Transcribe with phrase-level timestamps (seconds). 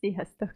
[0.00, 0.52] Sziasztok!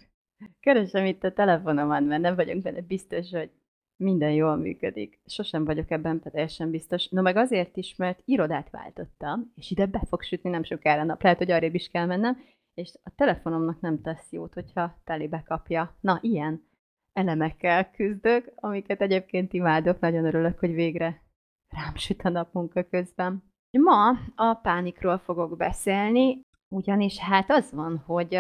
[0.61, 3.51] Keresem itt a telefonomat, mert nem vagyok benne biztos, hogy
[3.97, 5.21] minden jól működik.
[5.27, 7.09] Sosem vagyok ebben teljesen biztos.
[7.09, 11.23] No meg azért is, mert irodát váltottam, és ide be fog sütni nem sokára nap.
[11.23, 12.43] Lehet, hogy arrébb is kell mennem,
[12.75, 15.97] és a telefonomnak nem tesz jót, hogyha telibe kapja.
[16.01, 16.69] Na, ilyen
[17.13, 20.01] elemekkel küzdök, amiket egyébként imádok.
[20.01, 21.23] Nagyon örülök, hogy végre
[21.69, 23.53] rám süt a nap munka közben.
[23.71, 28.39] Ma a pánikról fogok beszélni, ugyanis hát az van, hogy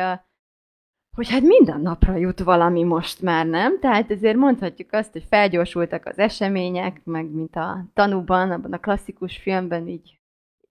[1.14, 3.80] hogy hát minden napra jut valami most már, nem?
[3.80, 9.36] Tehát ezért mondhatjuk azt, hogy felgyorsultak az események, meg mint a tanúban, abban a klasszikus
[9.36, 10.18] filmben így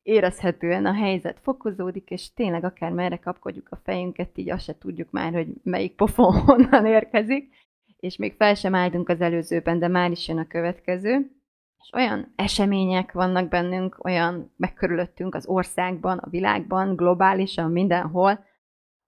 [0.01, 5.11] érezhetően a helyzet fokozódik, és tényleg akár merre kapkodjuk a fejünket, így azt se tudjuk
[5.11, 7.53] már, hogy melyik pofon honnan érkezik,
[7.99, 11.31] és még fel sem álltunk az előzőben, de már is jön a következő.
[11.79, 18.45] És olyan események vannak bennünk, olyan megkörülöttünk az országban, a világban, globálisan, mindenhol,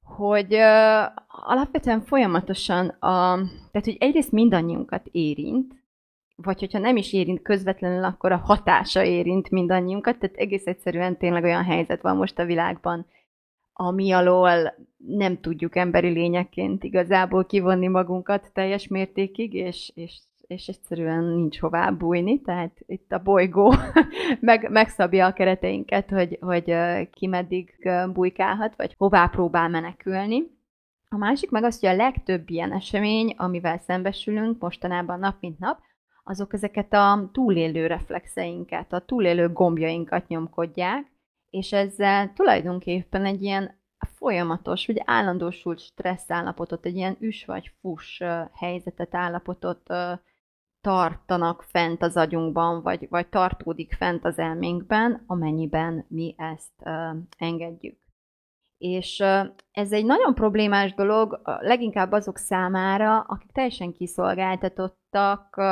[0.06, 3.36] hogy uh, alapvetően folyamatosan, a,
[3.72, 5.74] tehát hogy egyrészt mindannyiunkat érint,
[6.36, 11.44] vagy hogyha nem is érint közvetlenül, akkor a hatása érint mindannyiunkat, tehát egész egyszerűen tényleg
[11.44, 13.06] olyan helyzet van most a világban,
[13.74, 21.24] ami alól nem tudjuk emberi lényekként igazából kivonni magunkat teljes mértékig, és, és és egyszerűen
[21.24, 23.74] nincs hová bújni, tehát itt a bolygó
[24.40, 26.76] meg, megszabja a kereteinket, hogy, hogy
[27.12, 30.44] ki meddig bujkálhat, vagy hová próbál menekülni.
[31.10, 35.80] A másik meg az, hogy a legtöbb ilyen esemény, amivel szembesülünk mostanában nap mint nap,
[36.24, 41.12] azok ezeket a túlélő reflexeinket, a túlélő gombjainkat nyomkodják,
[41.50, 48.24] és ezzel tulajdonképpen egy ilyen folyamatos, vagy állandósult stressz állapotot, egy ilyen üs vagy fus
[48.54, 49.94] helyzetet, állapotot
[50.86, 57.98] tartanak fent az agyunkban, vagy, vagy tartódik fent az elménkben, amennyiben mi ezt uh, engedjük.
[58.78, 65.66] És uh, ez egy nagyon problémás dolog, leginkább azok számára, akik teljesen kiszolgáltatottak uh,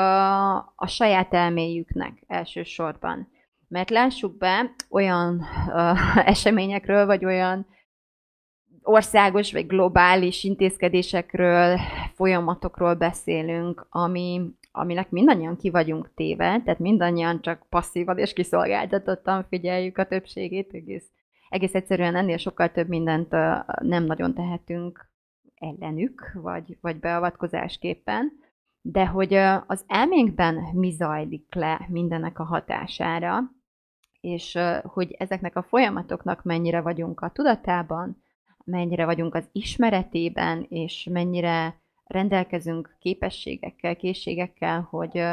[0.56, 3.28] a saját elméjüknek elsősorban.
[3.68, 7.68] Mert lássuk be, olyan uh, eseményekről, vagy olyan
[8.84, 11.79] országos vagy globális intézkedésekről,
[12.13, 14.41] folyamatokról beszélünk, ami,
[14.75, 21.11] aminek mindannyian ki vagyunk téve, tehát mindannyian csak passzívan és kiszolgáltatottan figyeljük a többségét, egész,
[21.50, 23.31] egész egyszerűen ennél sokkal több mindent
[23.79, 25.11] nem nagyon tehetünk
[25.56, 28.31] ellenük, vagy, vagy beavatkozásképpen,
[28.81, 29.34] de hogy
[29.67, 33.40] az elménkben mi zajlik le mindennek a hatására,
[34.22, 38.23] és hogy ezeknek a folyamatoknak mennyire vagyunk a tudatában,
[38.66, 41.81] mennyire vagyunk az ismeretében, és mennyire
[42.13, 45.24] rendelkezünk képességekkel, készségekkel, hogy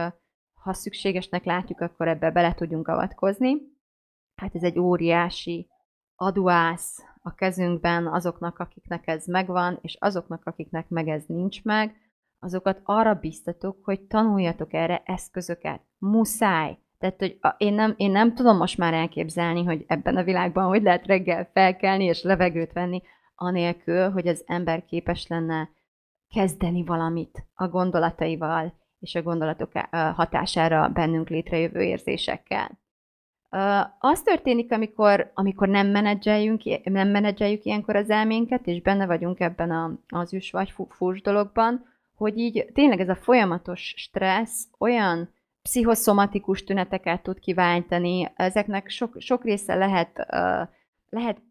[0.55, 3.57] ha szükségesnek látjuk, akkor ebbe bele tudjunk avatkozni.
[4.35, 5.69] Hát ez egy óriási
[6.15, 11.97] aduász a kezünkben azoknak, akiknek ez megvan, és azoknak, akiknek meg ez nincs meg,
[12.39, 15.81] azokat arra biztatok, hogy tanuljatok erre eszközöket.
[15.99, 16.79] Muszáj.
[16.99, 20.83] Tehát, hogy én nem, én nem tudom most már elképzelni, hogy ebben a világban hogy
[20.83, 23.03] lehet reggel felkelni és levegőt venni,
[23.35, 25.71] anélkül, hogy az ember képes lenne
[26.35, 32.79] kezdeni valamit a gondolataival és a gondolatok hatására bennünk létrejövő érzésekkel.
[33.99, 40.01] Az történik, amikor, amikor nem, menedzseljünk, nem menedzseljük ilyenkor az elménket, és benne vagyunk ebben
[40.09, 47.23] az üs vagy fús dologban, hogy így tényleg ez a folyamatos stressz olyan pszichoszomatikus tüneteket
[47.23, 50.27] tud kiváltani, ezeknek sok, sok része lehet,
[51.09, 51.43] lehet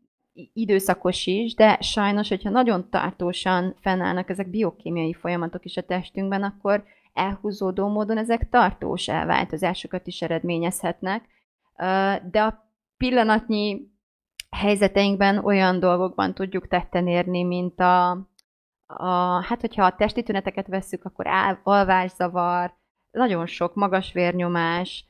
[0.53, 6.83] időszakos is, de sajnos, hogyha nagyon tartósan fennállnak ezek biokémiai folyamatok is a testünkben, akkor
[7.13, 11.23] elhúzódó módon ezek tartós elváltozásokat is eredményezhetnek.
[12.31, 13.91] De a pillanatnyi
[14.49, 18.09] helyzeteinkben olyan dolgokban tudjuk tetten érni, mint a,
[18.87, 21.27] a hát hogyha a testi tüneteket vesszük, akkor
[21.63, 22.77] alvászavar,
[23.11, 25.05] nagyon sok magas vérnyomás,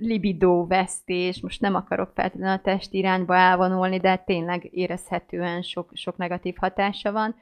[0.00, 6.16] libidó vesztés, most nem akarok feltétlenül a test irányba elvonulni, de tényleg érezhetően sok, sok
[6.16, 7.34] negatív hatása van.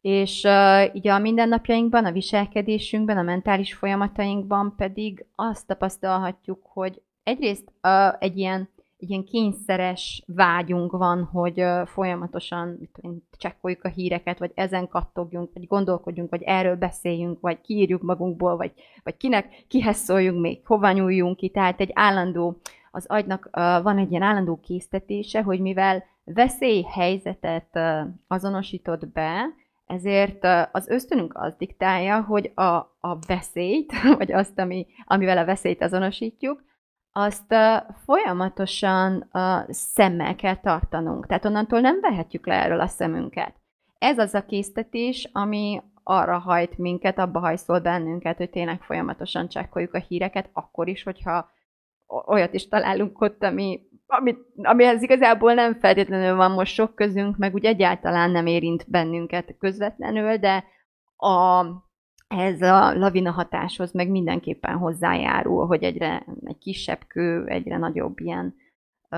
[0.00, 7.72] És uh, így a mindennapjainkban, a viselkedésünkben, a mentális folyamatainkban pedig azt tapasztalhatjuk, hogy egyrészt
[7.82, 8.68] uh, egy ilyen
[9.00, 12.90] ilyen kényszeres vágyunk van, hogy folyamatosan
[13.38, 18.72] csekkoljuk a híreket, vagy ezen kattogjunk, vagy gondolkodjunk, vagy erről beszéljünk, vagy kiírjuk magunkból, vagy,
[19.02, 21.48] vagy kinek, kihez szóljunk még, hova nyúljunk ki.
[21.48, 22.56] Tehát egy állandó,
[22.90, 23.48] az agynak
[23.82, 27.78] van egy ilyen állandó késztetése, hogy mivel veszélyhelyzetet
[28.26, 29.54] azonosított be,
[29.86, 35.82] ezért az ösztönünk az diktálja, hogy a, a veszélyt, vagy azt, ami, amivel a veszélyt
[35.82, 36.62] azonosítjuk,
[37.12, 37.54] azt
[38.04, 39.30] folyamatosan
[39.68, 41.26] szemmel kell tartanunk.
[41.26, 43.54] Tehát onnantól nem vehetjük le erről a szemünket.
[43.98, 49.94] Ez az a késztetés, ami arra hajt minket, abba hajszol bennünket, hogy tényleg folyamatosan csekkoljuk
[49.94, 51.50] a híreket, akkor is, hogyha
[52.26, 57.54] olyat is találunk ott, ami, ami, amihez igazából nem feltétlenül van most sok közünk, meg
[57.54, 60.64] úgy egyáltalán nem érint bennünket közvetlenül, de
[61.16, 61.64] a,
[62.36, 68.54] ez a lavina hatáshoz meg mindenképpen hozzájárul, hogy egyre egy kisebb kő, egyre nagyobb ilyen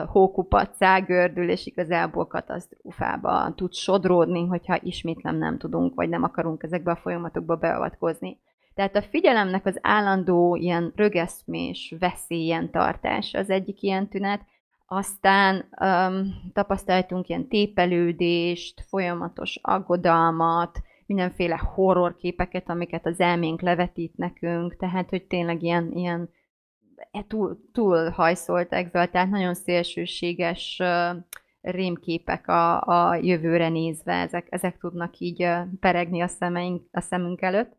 [0.07, 6.91] hókupaccá gördül, és igazából katasztrófába tud sodródni, hogyha ismétlem nem tudunk, vagy nem akarunk ezekbe
[6.91, 8.39] a folyamatokba beavatkozni.
[8.75, 14.41] Tehát a figyelemnek az állandó ilyen rögeszmés, veszélyen tartás az egyik ilyen tünet,
[14.87, 20.83] aztán um, tapasztaltunk ilyen tépelődést, folyamatos aggodalmat,
[21.15, 26.31] mindenféle horrorképeket, amiket az elménk levetít nekünk, tehát hogy tényleg ilyen, ilyen
[27.11, 30.83] e, túl, túl hajszolt tehát nagyon szélsőséges
[31.61, 35.49] rémképek a, a jövőre nézve, ezek, ezek tudnak így
[35.81, 37.77] peregni a, szemeink, a szemünk előtt.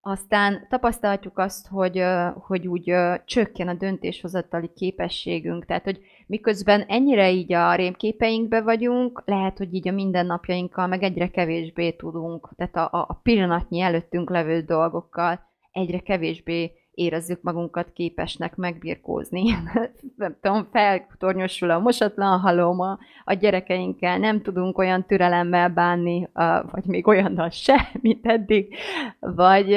[0.00, 2.94] Aztán tapasztalhatjuk azt, hogy, hogy úgy
[3.24, 9.88] csökken a döntéshozatali képességünk, tehát hogy miközben ennyire így a rémképeinkbe vagyunk, lehet, hogy így
[9.88, 15.40] a mindennapjainkkal meg egyre kevésbé tudunk, tehát a, a pillanatnyi előttünk levő dolgokkal
[15.72, 19.42] egyre kevésbé érezzük magunkat képesnek megbirkózni.
[20.16, 26.28] nem tudom, feltornyosul a mosatlan haloma, a gyerekeinkkel nem tudunk olyan türelemmel bánni,
[26.70, 28.74] vagy még olyannal se, mint eddig,
[29.20, 29.76] vagy,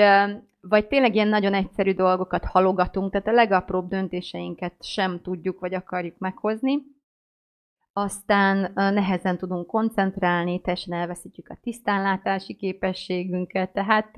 [0.68, 6.18] vagy tényleg ilyen nagyon egyszerű dolgokat halogatunk, tehát a legapróbb döntéseinket sem tudjuk, vagy akarjuk
[6.18, 6.78] meghozni.
[7.94, 14.12] Aztán nehezen tudunk koncentrálni, teljesen elveszítjük a tisztánlátási képességünket, tehát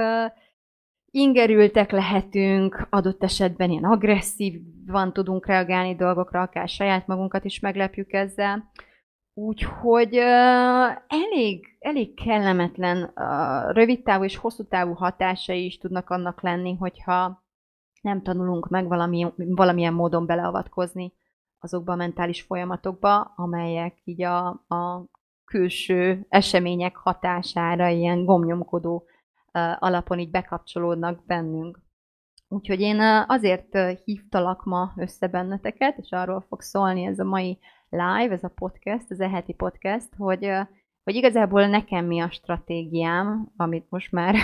[1.12, 8.71] ingerültek lehetünk, adott esetben ilyen agresszívan tudunk reagálni dolgokra, akár saját magunkat is meglepjük ezzel.
[9.37, 10.15] Úgyhogy
[11.07, 17.43] elég, elég kellemetlen uh, rövid távú és hosszú távú hatásai is tudnak annak lenni, hogyha
[18.01, 21.13] nem tanulunk meg valami, valamilyen módon beleavatkozni
[21.59, 25.05] azokba a mentális folyamatokba, amelyek így a, a
[25.45, 29.07] külső események hatására ilyen gomnyomkodó
[29.79, 31.79] alapon így bekapcsolódnak bennünk.
[32.47, 37.59] Úgyhogy én azért hívtalak ma össze benneteket, és arról fog szólni ez a mai
[37.89, 40.51] live, ez a podcast, ez a heti podcast, hogy,
[41.03, 44.35] hogy igazából nekem mi a stratégiám, amit most már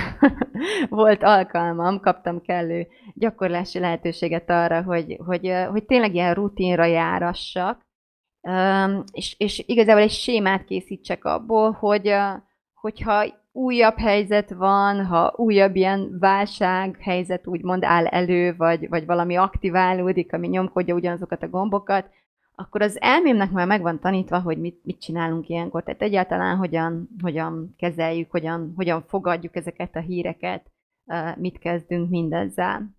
[0.89, 7.81] volt alkalmam, kaptam kellő gyakorlási lehetőséget arra, hogy, hogy, hogy tényleg ilyen rutinra járassak,
[9.11, 12.15] és, és igazából egy sémát készítsek abból, hogy
[12.73, 19.35] hogyha újabb helyzet van, ha újabb ilyen válság helyzet úgymond áll elő, vagy, vagy valami
[19.35, 22.09] aktiválódik, ami nyomkodja ugyanazokat a gombokat,
[22.61, 25.83] akkor az elmémnek már meg van tanítva, hogy mit, mit csinálunk ilyenkor.
[25.83, 30.71] Tehát egyáltalán hogyan, hogyan kezeljük, hogyan, hogyan fogadjuk ezeket a híreket,
[31.35, 32.89] mit kezdünk mindezzel.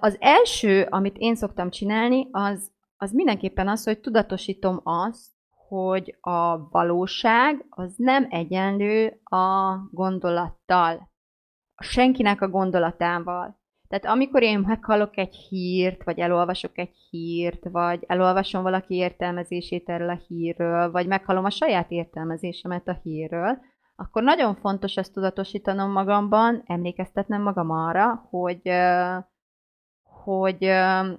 [0.00, 5.30] Az első, amit én szoktam csinálni, az, az mindenképpen az, hogy tudatosítom azt,
[5.68, 11.10] hogy a valóság az nem egyenlő a gondolattal,
[11.76, 13.60] senkinek a gondolatával.
[13.92, 20.08] Tehát amikor én meghallok egy hírt, vagy elolvasok egy hírt, vagy elolvasom valaki értelmezését erről
[20.08, 23.58] a hírről, vagy meghallom a saját értelmezésemet a hírről,
[23.96, 28.70] akkor nagyon fontos ezt tudatosítanom magamban, emlékeztetnem magam arra, hogy,
[30.02, 30.70] hogy,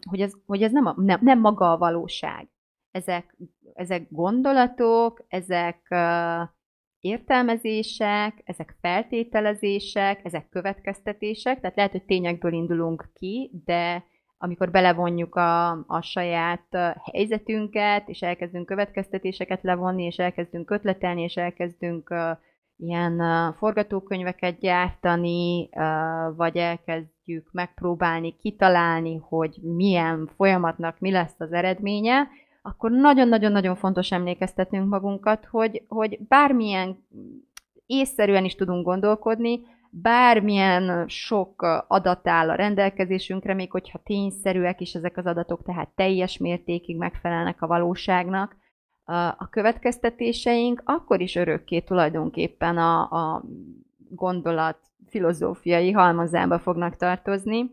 [0.10, 2.50] hogy, ez, hogy ez nem, a, nem, nem maga a valóság.
[2.92, 3.38] Ezek,
[3.74, 5.96] ezek gondolatok, ezek
[7.04, 14.04] értelmezések, ezek feltételezések, ezek következtetések, tehát lehet, hogy tényekből indulunk ki, de
[14.38, 16.68] amikor belevonjuk a, a saját
[17.12, 22.38] helyzetünket, és elkezdünk következtetéseket levonni, és elkezdünk ötletelni, és elkezdünk uh,
[22.78, 31.52] ilyen uh, forgatókönyveket gyártani, uh, vagy elkezdjük megpróbálni kitalálni, hogy milyen folyamatnak mi lesz az
[31.52, 32.28] eredménye,
[32.66, 37.06] akkor nagyon-nagyon-nagyon fontos emlékeztetnünk magunkat, hogy, hogy bármilyen
[37.86, 45.18] észszerűen is tudunk gondolkodni, bármilyen sok adat áll a rendelkezésünkre, még hogyha tényszerűek is ezek
[45.18, 48.56] az adatok, tehát teljes mértékig megfelelnek a valóságnak,
[49.38, 53.44] a következtetéseink akkor is örökké tulajdonképpen a, a
[54.10, 54.78] gondolat
[55.08, 57.72] filozófiai halmazába fognak tartozni.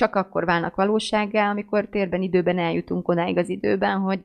[0.00, 4.20] Csak akkor válnak valósággá, amikor térben, időben eljutunk odáig az időben, hogy,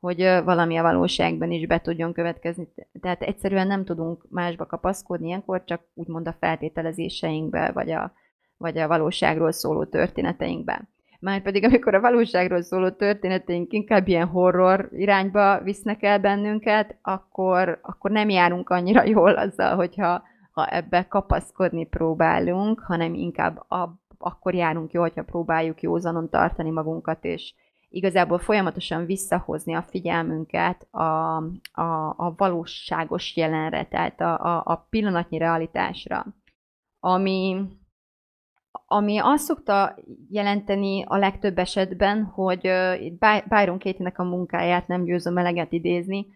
[0.00, 2.68] hogy valami a valóságban is be tudjon következni.
[3.00, 8.12] Tehát egyszerűen nem tudunk másba kapaszkodni ilyenkor, csak úgymond a feltételezéseinkbe, vagy a,
[8.56, 10.88] vagy a valóságról szóló történeteinkbe.
[11.20, 18.10] Márpedig amikor a valóságról szóló történeteink inkább ilyen horror irányba visznek el bennünket, akkor, akkor
[18.10, 23.90] nem járunk annyira jól azzal, hogyha ha ebbe kapaszkodni próbálunk, hanem inkább ab,
[24.22, 27.54] akkor járunk jól, hogyha próbáljuk józanon tartani magunkat, és
[27.90, 31.36] igazából folyamatosan visszahozni a figyelmünket a,
[31.72, 36.26] a, a valóságos jelenre, tehát a, a, a pillanatnyi realitásra,
[37.00, 37.66] ami,
[38.86, 39.96] ami azt szokta
[40.28, 46.26] jelenteni a legtöbb esetben, hogy uh, Byron Katie-nek a munkáját nem győzöm eleget idézni,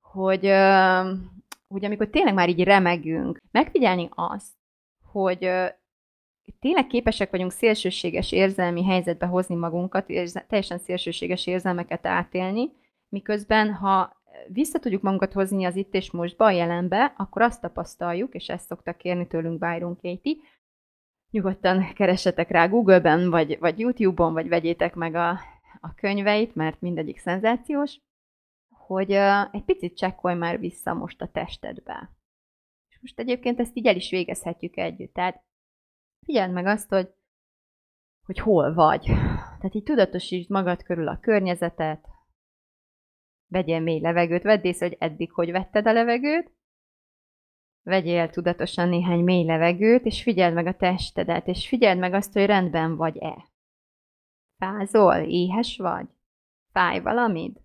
[0.00, 1.08] hogy, uh,
[1.68, 4.52] hogy amikor tényleg már így remegünk, megfigyelni azt,
[5.12, 5.50] hogy
[6.58, 12.70] tényleg képesek vagyunk szélsőséges érzelmi helyzetbe hozni magunkat, és teljesen szélsőséges érzelmeket átélni,
[13.08, 18.34] miközben ha vissza tudjuk magunkat hozni az itt és mostba, a jelenbe, akkor azt tapasztaljuk,
[18.34, 20.36] és ezt szokta kérni tőlünk Byron Katie,
[21.30, 25.30] nyugodtan keressetek rá Google-ben, vagy, vagy YouTube-on, vagy vegyétek meg a,
[25.80, 28.00] a könyveit, mert mindegyik szenzációs,
[28.68, 32.10] hogy uh, egy picit csekkolj már vissza most a testedbe.
[32.88, 35.12] És most egyébként ezt így el is végezhetjük együtt.
[35.12, 35.42] Tehát
[36.24, 37.14] figyeld meg azt, hogy,
[38.26, 39.04] hogy hol vagy.
[39.58, 42.08] Tehát így tudatosítsd magad körül a környezetet,
[43.46, 46.52] vegyél mély levegőt, vedd észre, hogy eddig hogy vetted a levegőt,
[47.82, 52.46] vegyél tudatosan néhány mély levegőt, és figyeld meg a testedet, és figyeld meg azt, hogy
[52.46, 53.48] rendben vagy-e.
[54.58, 55.14] Fázol?
[55.14, 56.08] Éhes vagy?
[56.72, 57.60] Fáj valamid?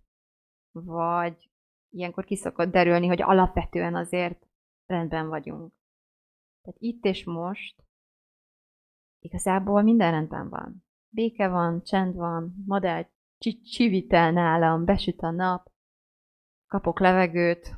[0.71, 1.49] Vagy
[1.89, 4.45] ilyenkor kiszokott derülni, hogy alapvetően azért
[4.85, 5.73] rendben vagyunk.
[6.61, 7.84] Tehát itt és most
[9.25, 10.85] igazából minden rendben van.
[11.09, 13.09] Béke van, csend van, madár
[13.63, 15.71] csivitel nálam, besüt a nap,
[16.67, 17.77] kapok levegőt,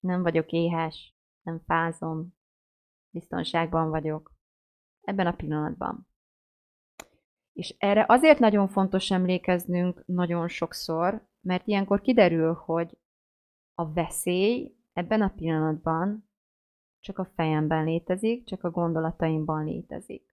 [0.00, 2.34] nem vagyok éhes, nem fázom,
[3.10, 4.32] biztonságban vagyok.
[5.00, 6.08] Ebben a pillanatban.
[7.52, 12.98] És erre azért nagyon fontos emlékeznünk nagyon sokszor, mert ilyenkor kiderül, hogy
[13.74, 16.30] a veszély ebben a pillanatban
[17.00, 20.29] csak a fejemben létezik, csak a gondolataimban létezik.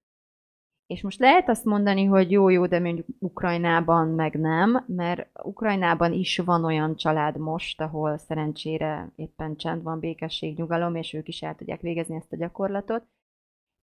[0.87, 6.37] És most lehet azt mondani, hogy jó-jó, de mondjuk Ukrajnában meg nem, mert Ukrajnában is
[6.37, 11.55] van olyan család most, ahol szerencsére éppen csend van, békesség, nyugalom, és ők is el
[11.55, 13.03] tudják végezni ezt a gyakorlatot.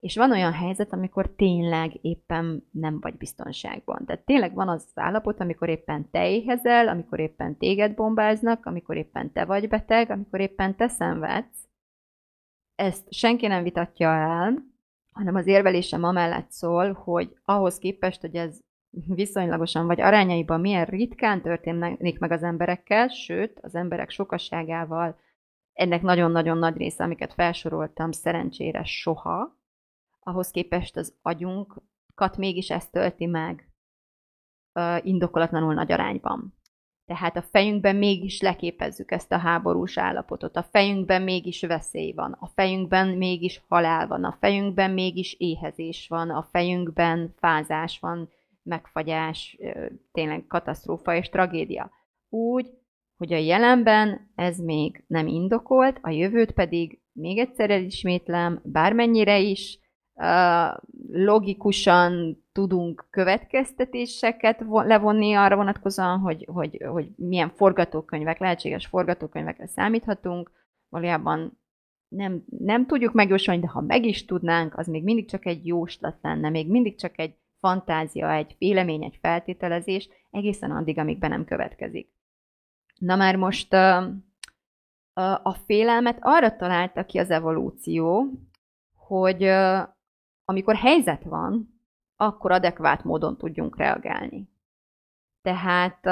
[0.00, 4.04] És van olyan helyzet, amikor tényleg éppen nem vagy biztonságban.
[4.04, 9.32] Tehát tényleg van az állapot, amikor éppen te éhezel, amikor éppen téged bombáznak, amikor éppen
[9.32, 11.68] te vagy beteg, amikor éppen te szenvedsz.
[12.74, 14.72] Ezt senki nem vitatja el,
[15.14, 18.58] hanem az érvelésem amellett szól, hogy ahhoz képest, hogy ez
[19.06, 25.18] viszonylagosan vagy arányaiban milyen ritkán történik meg az emberekkel, sőt, az emberek sokasságával
[25.72, 29.58] ennek nagyon-nagyon nagy része, amiket felsoroltam, szerencsére soha,
[30.20, 33.68] ahhoz képest az agyunkat mégis ezt tölti meg
[35.02, 36.54] indokolatlanul nagy arányban.
[37.06, 42.46] Tehát a fejünkben mégis leképezzük ezt a háborús állapotot, a fejünkben mégis veszély van, a
[42.54, 48.28] fejünkben mégis halál van, a fejünkben mégis éhezés van, a fejünkben fázás van,
[48.62, 49.58] megfagyás,
[50.12, 51.90] tényleg katasztrófa és tragédia.
[52.28, 52.70] Úgy,
[53.16, 59.78] hogy a jelenben ez még nem indokolt, a jövőt pedig még egyszer elismétlem, bármennyire is
[61.08, 70.50] logikusan tudunk következtetéseket levonni arra vonatkozóan, hogy, hogy, hogy milyen forgatókönyvek, lehetséges forgatókönyvekre számíthatunk.
[70.88, 71.58] Valójában
[72.08, 76.18] nem, nem tudjuk megjósolni, de ha meg is tudnánk, az még mindig csak egy jóslat
[76.22, 81.44] lenne, még mindig csak egy fantázia, egy vélemény, egy feltételezés, egészen addig, amíg be nem
[81.44, 82.12] következik.
[82.98, 83.72] Na már most
[85.42, 88.30] a félelmet arra találta ki az evolúció,
[88.94, 89.42] hogy
[90.44, 91.73] amikor helyzet van,
[92.16, 94.48] akkor adekvát módon tudjunk reagálni.
[95.42, 96.06] Tehát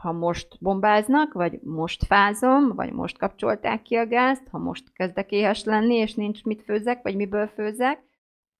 [0.00, 5.30] ha most bombáznak, vagy most fázom, vagy most kapcsolták ki a gázt, ha most kezdek
[5.30, 8.02] éhes lenni, és nincs mit főzek, vagy miből főzek,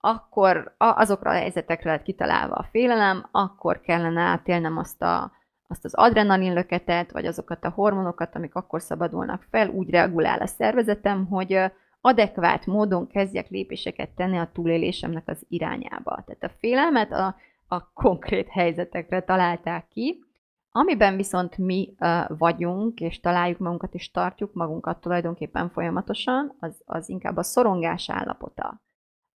[0.01, 5.33] akkor azokra a helyzetekre lett kitalálva a félelem, akkor kellene átélnem azt, a,
[5.67, 11.27] azt az adrenalinlöketet, vagy azokat a hormonokat, amik akkor szabadulnak fel, úgy regulál a szervezetem,
[11.27, 11.61] hogy
[12.01, 16.23] adekvát módon kezdjek lépéseket tenni a túlélésemnek az irányába.
[16.27, 17.37] Tehát a félelmet a,
[17.69, 20.25] a konkrét helyzetekre találták ki,
[20.73, 27.09] Amiben viszont mi uh, vagyunk, és találjuk magunkat, és tartjuk magunkat tulajdonképpen folyamatosan, az, az
[27.09, 28.83] inkább a szorongás állapota.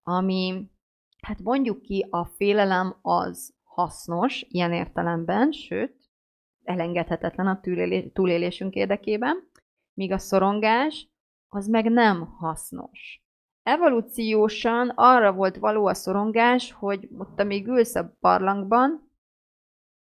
[0.03, 0.71] Ami,
[1.23, 5.97] hát mondjuk ki, a félelem az hasznos ilyen értelemben, sőt,
[6.65, 7.61] elengedhetetlen a
[8.13, 9.49] túlélésünk érdekében,
[9.95, 11.09] míg a szorongás
[11.55, 13.23] az meg nem hasznos.
[13.63, 19.13] Evolúciósan arra volt való a szorongás, hogy ott, amíg ülsz a barlangban,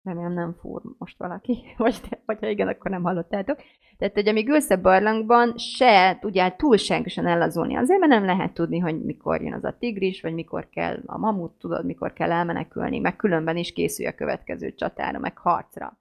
[0.02, 3.60] remélem nem fúr most valaki, vagy, vagy ha igen, akkor nem hallottátok.
[3.98, 7.76] Tehát, hogy amíg ülsz a barlangban, se tudjál túlságosan ellazulni.
[7.76, 11.18] Azért, mert nem lehet tudni, hogy mikor jön az a tigris, vagy mikor kell a
[11.18, 15.98] mamut, tudod, mikor kell elmenekülni, meg különben is készülj a következő csatára, meg harcra.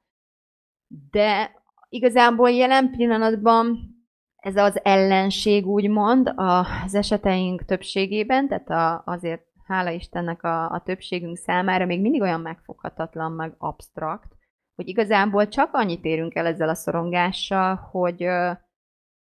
[1.12, 1.52] De
[1.90, 3.98] igazából jelen pillanatban
[4.40, 11.38] ez az ellenség úgymond az eseteink többségében, tehát a, azért hála Istennek a, a többségünk
[11.38, 14.36] számára még mindig olyan megfoghatatlan, meg absztrakt,
[14.76, 18.26] hogy igazából csak annyit érünk el ezzel a szorongással, hogy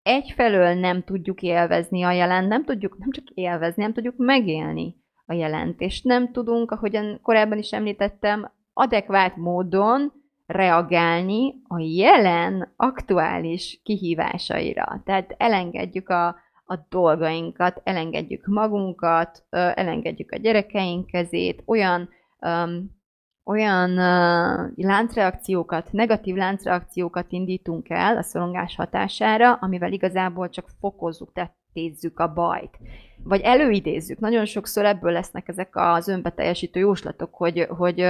[0.03, 4.97] egyfelől nem tudjuk élvezni a jelent, nem tudjuk nem csak élvezni, nem tudjuk megélni
[5.27, 10.13] a jelent, és nem tudunk, ahogyan korábban is említettem, adekvát módon
[10.47, 15.03] reagálni a jelen aktuális kihívásaira.
[15.05, 16.27] Tehát elengedjük a,
[16.65, 22.09] a dolgainkat, elengedjük magunkat, elengedjük a gyerekeink kezét, olyan,
[22.41, 22.91] um,
[23.45, 32.19] olyan uh, láncreakciókat, negatív láncreakciókat indítunk el a szorongás hatására, amivel igazából csak fokozzuk, tettézzük
[32.19, 32.79] a bajt.
[33.25, 34.19] Vagy előidézzük.
[34.19, 38.07] Nagyon sokszor ebből lesznek ezek az önbeteljesítő jóslatok, hogy, hogy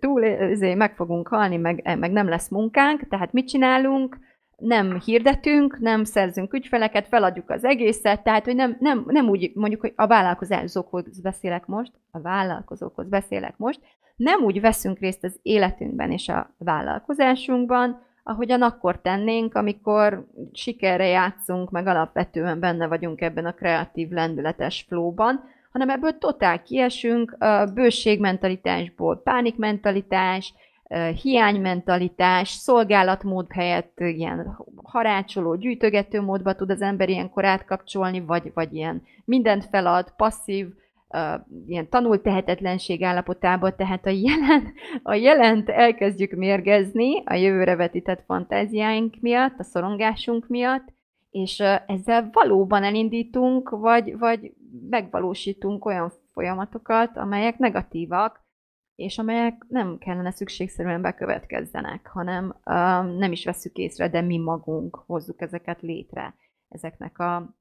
[0.00, 4.18] túl izé, meg fogunk halni, meg, meg nem lesz munkánk, tehát mit csinálunk?
[4.56, 9.80] nem hirdetünk, nem szerzünk ügyfeleket, feladjuk az egészet, tehát hogy nem, nem, nem úgy, mondjuk,
[9.80, 13.80] hogy a vállalkozókhoz beszélek most, a vállalkozókhoz beszélek most,
[14.16, 21.70] nem úgy veszünk részt az életünkben és a vállalkozásunkban, ahogyan akkor tennénk, amikor sikerre játszunk,
[21.70, 27.36] meg alapvetően benne vagyunk ebben a kreatív, lendületes flóban, hanem ebből totál kiesünk,
[27.74, 30.54] bőségmentalitásból pánikmentalitás,
[31.22, 39.02] hiánymentalitás, szolgálatmód helyett ilyen harácsoló, gyűjtögető módba tud az ember ilyenkor átkapcsolni, vagy, vagy ilyen
[39.24, 40.66] mindent felad, passzív,
[41.66, 44.72] ilyen tanult tehetetlenség állapotába, tehát a, jelen,
[45.02, 50.92] a jelent elkezdjük mérgezni a jövőre vetített fantáziáink miatt, a szorongásunk miatt,
[51.30, 54.54] és ezzel valóban elindítunk, vagy, vagy
[54.90, 58.42] megvalósítunk olyan folyamatokat, amelyek negatívak,
[58.94, 62.56] és amelyek nem kellene szükségszerűen bekövetkezzenek, hanem
[63.18, 66.34] nem is veszük észre, de mi magunk hozzuk ezeket létre,
[66.68, 67.54] ezeknek a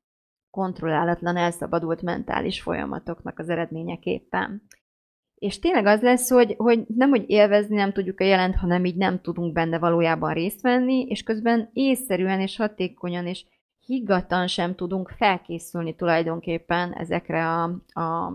[0.53, 4.61] kontrollálatlan, elszabadult mentális folyamatoknak az eredményeképpen.
[5.35, 8.95] És tényleg az lesz, hogy, hogy nem, hogy élvezni nem tudjuk a jelent, hanem így
[8.95, 13.45] nem tudunk benne valójában részt venni, és közben észszerűen és hatékonyan és
[13.85, 17.63] higgatan sem tudunk felkészülni tulajdonképpen ezekre a,
[17.99, 18.33] a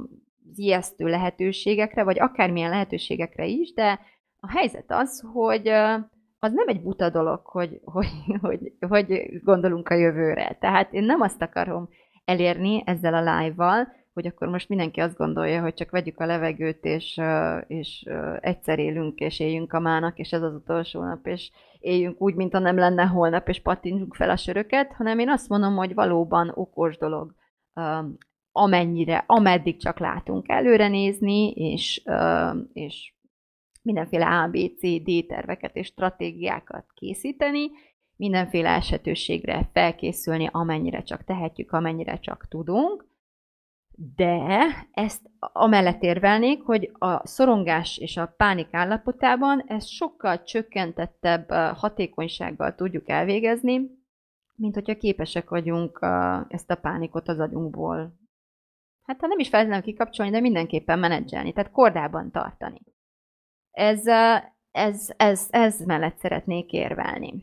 [0.55, 4.01] ijesztő lehetőségekre, vagy akármilyen lehetőségekre is, de
[4.41, 5.69] a helyzet az, hogy
[6.39, 8.09] az nem egy buta dolog, hogy, hogy,
[8.41, 10.57] hogy, hogy gondolunk a jövőre.
[10.61, 11.89] Tehát én nem azt akarom
[12.29, 16.85] elérni ezzel a live-val, hogy akkor most mindenki azt gondolja, hogy csak vegyük a levegőt,
[16.85, 17.21] és,
[17.67, 18.05] és
[18.41, 22.53] egyszer élünk, és éljünk a mának, és ez az utolsó nap, és éljünk úgy, mint
[22.53, 26.53] ha nem lenne holnap, és pattintsunk fel a söröket, hanem én azt mondom, hogy valóban
[26.55, 27.35] okos dolog
[28.53, 32.03] amennyire, ameddig csak látunk előre nézni, és,
[32.73, 33.15] és
[33.83, 37.71] mindenféle A, B, C, D terveket és stratégiákat készíteni,
[38.19, 43.07] mindenféle esetőségre felkészülni, amennyire csak tehetjük, amennyire csak tudunk,
[44.17, 52.75] de ezt amellett érvelnék, hogy a szorongás és a pánik állapotában ezt sokkal csökkentettebb hatékonysággal
[52.75, 53.91] tudjuk elvégezni,
[54.55, 55.99] mint hogyha képesek vagyunk
[56.49, 58.19] ezt a pánikot az agyunkból
[59.09, 62.81] hát ha nem is feltétlenül kikapcsolni, de mindenképpen menedzselni, tehát kordában tartani.
[63.71, 64.07] Ez,
[64.71, 67.35] ez, ez, ez mellett szeretnék érvelni.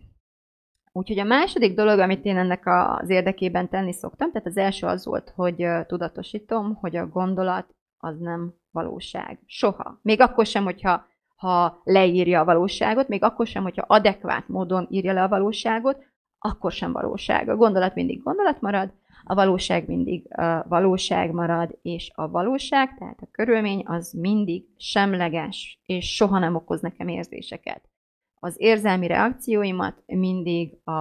[0.97, 5.05] Úgyhogy a második dolog, amit én ennek az érdekében tenni szoktam, tehát az első az
[5.05, 9.39] volt, hogy tudatosítom, hogy a gondolat az nem valóság.
[9.45, 9.99] Soha.
[10.01, 11.05] Még akkor sem, hogyha
[11.35, 16.03] ha leírja a valóságot, még akkor sem, hogyha adekvát módon írja le a valóságot,
[16.39, 17.49] akkor sem valóság.
[17.49, 23.21] A gondolat mindig gondolat marad, a valóság mindig a valóság marad, és a valóság, tehát
[23.21, 27.89] a körülmény az mindig semleges, és soha nem okoz nekem érzéseket.
[28.39, 30.91] Az érzelmi reakcióimat mindig a,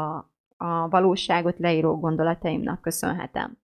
[0.56, 3.62] a valóságot leíró gondolataimnak köszönhetem.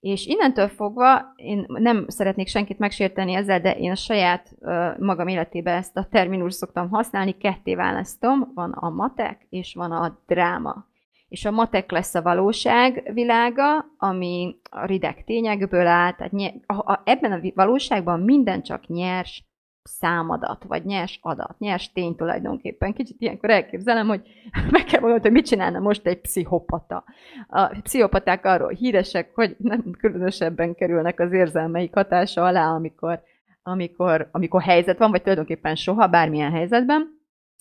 [0.00, 4.54] És innentől fogva én nem szeretnék senkit megsérteni ezzel, de én a saját
[4.98, 10.18] magam életében ezt a terminus szoktam használni, ketté választom, van a matek és van a
[10.26, 10.86] dráma.
[11.28, 16.92] És a matek lesz a valóság világa, ami a rideg tényekből áll, tehát nye, a,
[16.92, 19.44] a, ebben a valóságban minden csak nyers,
[19.86, 22.92] számadat, vagy nyers adat, nyers tény tulajdonképpen.
[22.92, 24.22] Kicsit ilyenkor elképzelem, hogy
[24.70, 27.04] meg kell mondani, hogy mit csinálna most egy pszichopata.
[27.48, 33.20] A pszichopaták arról híresek, hogy nem különösebben kerülnek az érzelmeik hatása alá, amikor,
[33.62, 37.16] amikor, amikor helyzet van, vagy tulajdonképpen soha, bármilyen helyzetben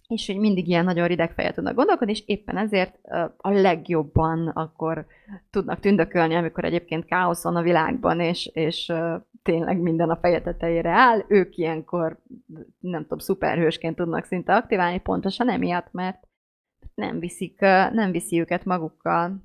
[0.07, 2.95] és hogy mindig ilyen nagyon rideg fejet tudnak gondolkodni, és éppen ezért
[3.37, 5.05] a legjobban akkor
[5.49, 8.93] tudnak tündökölni, amikor egyébként káosz van a világban, és, és
[9.45, 12.21] tényleg minden a feje tetejére áll, ők ilyenkor,
[12.79, 16.27] nem tudom, szuperhősként tudnak szinte aktiválni, pontosan emiatt, mert
[16.93, 17.59] nem viszik,
[17.91, 19.43] nem viszi őket magukkal,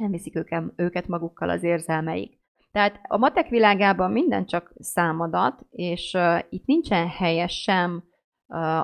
[0.00, 2.38] nem viszik őket, őket magukkal az érzelmeik.
[2.72, 8.04] Tehát a matek világában minden csak számadat, és uh, itt nincsen helye sem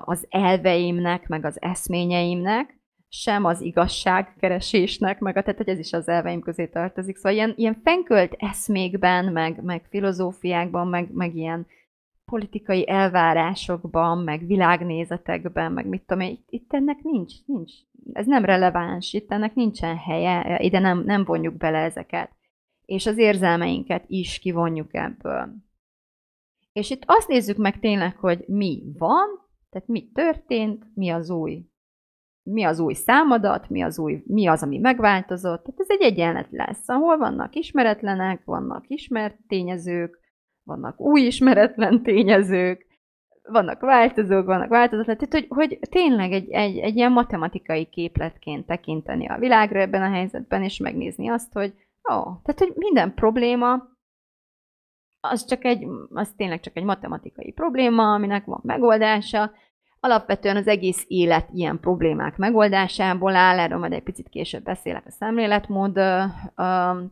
[0.05, 2.82] az elveimnek, meg az eszményeimnek,
[3.15, 7.17] sem az igazságkeresésnek, meg a, tehát hogy ez is az elveim közé tartozik.
[7.17, 11.67] Szóval ilyen, ilyen fenkölt eszmékben, meg, meg filozófiákban, meg, meg ilyen
[12.25, 17.73] politikai elvárásokban, meg világnézetekben, meg mit tudom én, itt, itt ennek nincs, nincs.
[18.13, 22.31] Ez nem releváns, itt ennek nincsen helye, ide nem, nem vonjuk bele ezeket.
[22.85, 25.55] És az érzelmeinket is kivonjuk ebből.
[26.73, 29.27] És itt azt nézzük meg tényleg, hogy mi van,
[29.71, 31.72] tehát mi történt, mi az új,
[32.43, 35.65] mi az új számadat, mi az, új, mi az, ami megváltozott.
[35.65, 40.19] Tehát ez egy egyenlet lesz, ahol vannak ismeretlenek, vannak ismert tényezők,
[40.63, 42.87] vannak új ismeretlen tényezők,
[43.43, 49.29] vannak változók, vannak változatlan, tehát hogy, hogy tényleg egy, egy, egy ilyen matematikai képletként tekinteni
[49.29, 51.75] a világra ebben a helyzetben, és megnézni azt, hogy
[52.13, 53.91] ó, tehát hogy minden probléma
[55.21, 59.53] az csak egy, az tényleg csak egy matematikai probléma, aminek van megoldása.
[60.05, 65.11] Alapvetően az egész élet ilyen problémák megoldásából áll, erről majd egy picit később beszélek a
[65.11, 66.01] szemléletmód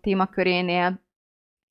[0.01, 1.01] témakörénél,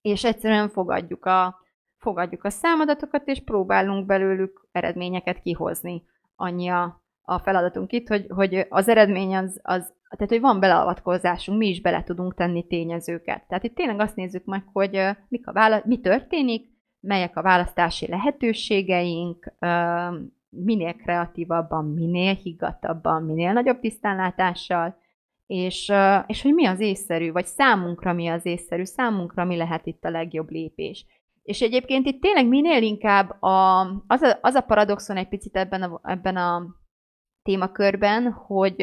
[0.01, 1.59] és egyszerűen fogadjuk a,
[1.97, 6.03] fogadjuk a számadatokat, és próbálunk belőlük eredményeket kihozni.
[6.35, 11.57] Annyi a, a feladatunk itt, hogy, hogy az eredmény az, az tehát, hogy van beleavatkozásunk,
[11.57, 13.47] mi is bele tudunk tenni tényezőket.
[13.47, 18.07] Tehát itt tényleg azt nézzük meg, hogy mik a vála- mi történik, melyek a választási
[18.07, 19.53] lehetőségeink,
[20.49, 24.97] minél kreatívabban, minél higgadtabban, minél nagyobb tisztánlátással,
[25.47, 25.91] és,
[26.25, 30.09] és hogy mi az észszerű, vagy számunkra mi az észszerű, számunkra mi lehet itt a
[30.09, 31.05] legjobb lépés.
[31.43, 35.81] És egyébként itt tényleg minél inkább a, az, a, az a paradoxon egy picit ebben
[35.81, 36.75] a, ebben a
[37.43, 38.81] témakörben, hogy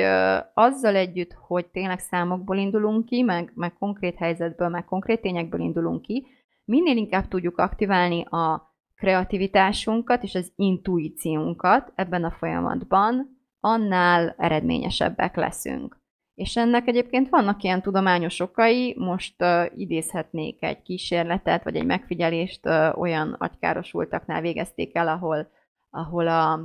[0.54, 6.02] azzal együtt, hogy tényleg számokból indulunk ki, meg, meg konkrét helyzetből, meg konkrét tényekből indulunk
[6.02, 6.26] ki,
[6.64, 16.04] minél inkább tudjuk aktiválni a kreativitásunkat és az intuíciónkat ebben a folyamatban, annál eredményesebbek leszünk.
[16.34, 22.66] És ennek egyébként vannak ilyen tudományos okai, most uh, idézhetnék egy kísérletet, vagy egy megfigyelést
[22.66, 25.48] uh, olyan agykárosultaknál végezték el, ahol,
[25.90, 26.60] ahol a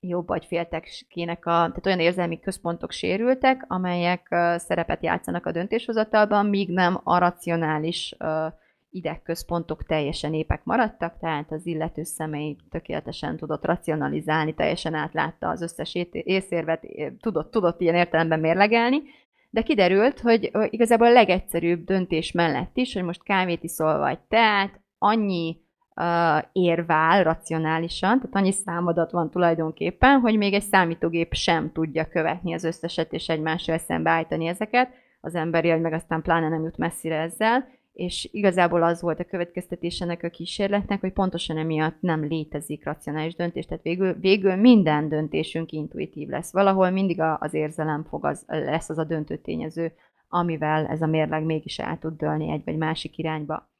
[0.00, 6.70] jobb agyféltekének a, tehát olyan érzelmi központok sérültek, amelyek uh, szerepet játszanak a döntéshozatalban, míg
[6.70, 8.52] nem a racionális uh,
[8.90, 15.94] idegközpontok teljesen épek maradtak, tehát az illető személy tökéletesen tudott racionalizálni, teljesen átlátta az összes
[16.10, 16.86] észérvet,
[17.20, 19.02] tudott, tudott ilyen értelemben mérlegelni,
[19.50, 24.80] de kiderült, hogy igazából a legegyszerűbb döntés mellett is, hogy most kávét iszol vagy teát,
[24.98, 25.56] annyi
[25.94, 32.54] uh, érvál racionálisan, tehát annyi számadat van tulajdonképpen, hogy még egy számítógép sem tudja követni
[32.54, 37.16] az összeset és egymással szembeállítani ezeket, az emberi agy meg aztán pláne nem jut messzire
[37.20, 42.84] ezzel, és igazából az volt a következtetés ennek a kísérletnek, hogy pontosan emiatt nem létezik
[42.84, 46.52] racionális döntés, tehát végül, végül minden döntésünk intuitív lesz.
[46.52, 49.92] Valahol mindig az érzelem fog az, lesz az a döntő tényező,
[50.28, 53.70] amivel ez a mérleg mégis el tud dőlni egy vagy másik irányba.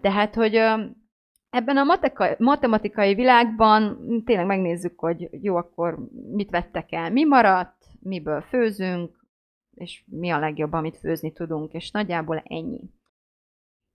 [0.00, 0.54] Tehát, hogy
[1.50, 1.98] ebben a
[2.38, 9.26] matematikai világban tényleg megnézzük, hogy jó, akkor mit vettek el, mi maradt, miből főzünk,
[9.74, 12.80] és mi a legjobb, amit főzni tudunk, és nagyjából ennyi.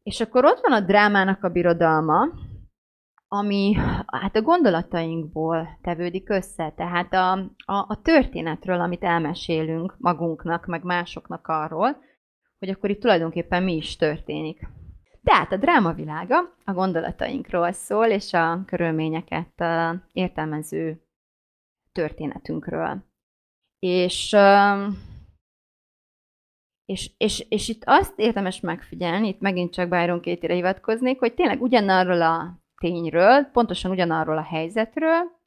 [0.09, 2.27] És akkor ott van a drámának a birodalma,
[3.27, 3.73] ami
[4.07, 7.31] hát a gondolatainkból tevődik össze, tehát a,
[7.65, 11.97] a, a történetről, amit elmesélünk magunknak, meg másoknak arról,
[12.59, 14.67] hogy akkor itt tulajdonképpen mi is történik.
[15.23, 21.01] Tehát a dráma világa a gondolatainkról szól, és a körülményeket uh, értelmező
[21.91, 23.03] történetünkről.
[23.79, 24.35] És,
[26.89, 31.61] És, és, és itt azt érdemes megfigyelni, itt megint csak Byron Katie-re hivatkoznék, hogy tényleg
[31.61, 35.39] ugyanarról a tényről, pontosan ugyanarról a helyzetről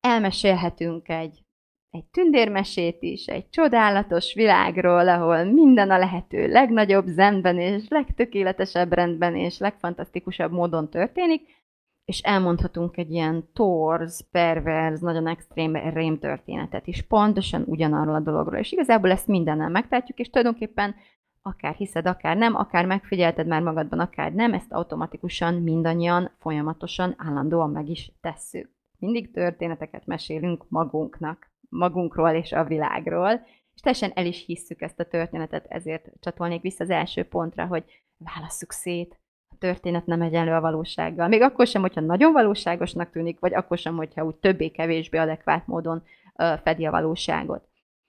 [0.00, 1.44] elmesélhetünk egy,
[1.90, 9.36] egy tündérmesét is, egy csodálatos világról, ahol minden a lehető legnagyobb zenben és legtökéletesebb rendben
[9.36, 11.63] és legfantasztikusabb módon történik,
[12.04, 18.58] és elmondhatunk egy ilyen torz, perverz, nagyon extrém rém történetet is, pontosan ugyanarról a dologról.
[18.58, 20.94] És igazából ezt mindennel megtehetjük, és tulajdonképpen
[21.42, 27.70] akár hiszed, akár nem, akár megfigyelted már magadban, akár nem, ezt automatikusan mindannyian folyamatosan, állandóan
[27.70, 28.70] meg is tesszük.
[28.98, 35.04] Mindig történeteket mesélünk magunknak, magunkról és a világról, és teljesen el is hisszük ezt a
[35.04, 37.84] történetet, ezért csatolnék vissza az első pontra, hogy
[38.16, 39.20] válasszuk szét,
[39.58, 41.28] történet nem egyenlő a valósággal.
[41.28, 46.02] Még akkor sem, hogyha nagyon valóságosnak tűnik, vagy akkor sem, hogyha úgy többé-kevésbé adekvát módon
[46.62, 47.68] fedi a valóságot.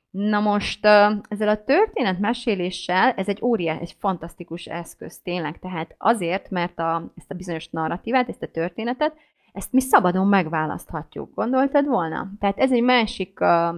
[0.09, 0.85] Na most
[1.27, 7.11] ezzel a történet meséléssel, ez egy óriás, egy fantasztikus eszköz tényleg, tehát azért, mert a,
[7.15, 9.13] ezt a bizonyos narratívát, ezt a történetet,
[9.51, 11.33] ezt mi szabadon megválaszthatjuk.
[11.33, 12.31] Gondoltad volna?
[12.39, 13.75] Tehát ez egy másik uh,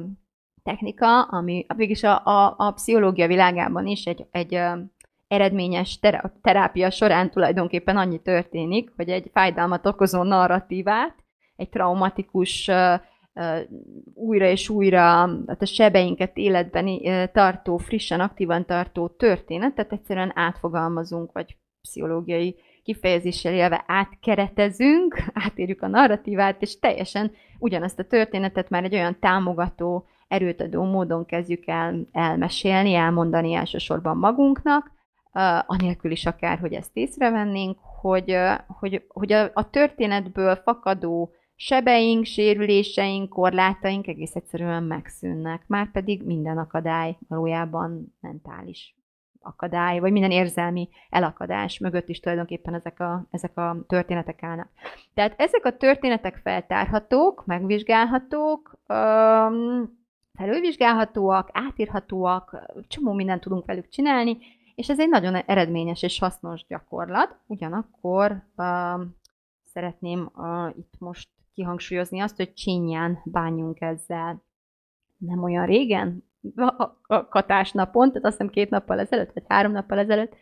[0.64, 4.80] technika, ami végülis a, a, a pszichológia világában is egy, egy uh,
[5.28, 6.00] eredményes
[6.42, 11.16] terápia során tulajdonképpen annyi történik, hogy egy fájdalmat okozó narratívát,
[11.56, 12.72] egy traumatikus
[14.14, 15.02] újra és újra
[15.48, 17.00] hát a sebeinket életben
[17.32, 26.62] tartó, frissen, aktívan tartó történetet egyszerűen átfogalmazunk, vagy pszichológiai kifejezéssel élve átkeretezünk, átérjük a narratívát,
[26.62, 32.94] és teljesen ugyanazt a történetet már egy olyan támogató, erőt adó módon kezdjük el elmesélni,
[32.94, 34.92] elmondani elsősorban magunknak,
[35.66, 43.30] anélkül is akár, hogy ezt észrevennénk, hogy, hogy, hogy a, a történetből fakadó sebeink, sérüléseink,
[43.30, 48.96] korlátaink egész egyszerűen megszűnnek, már pedig minden akadály valójában mentális
[49.40, 54.70] akadály, vagy minden érzelmi elakadás mögött is tulajdonképpen ezek a, ezek a történetek állnak.
[55.14, 58.80] Tehát ezek a történetek feltárhatók, megvizsgálhatók,
[60.34, 64.38] felülvizsgálhatóak, átírhatóak, csomó mindent tudunk velük csinálni,
[64.78, 67.38] és ez egy nagyon eredményes és hasznos gyakorlat.
[67.48, 69.02] Ugyanakkor uh,
[69.64, 74.44] szeretném uh, itt most kihangsúlyozni azt, hogy csinyán bánjunk ezzel.
[75.18, 76.24] Nem olyan régen,
[76.56, 80.36] a, katásnapon, tehát azt hiszem két nappal ezelőtt, vagy három nappal ezelőtt,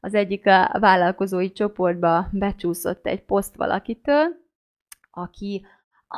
[0.00, 4.26] az egyik a vállalkozói csoportba becsúszott egy poszt valakitől,
[5.10, 5.66] aki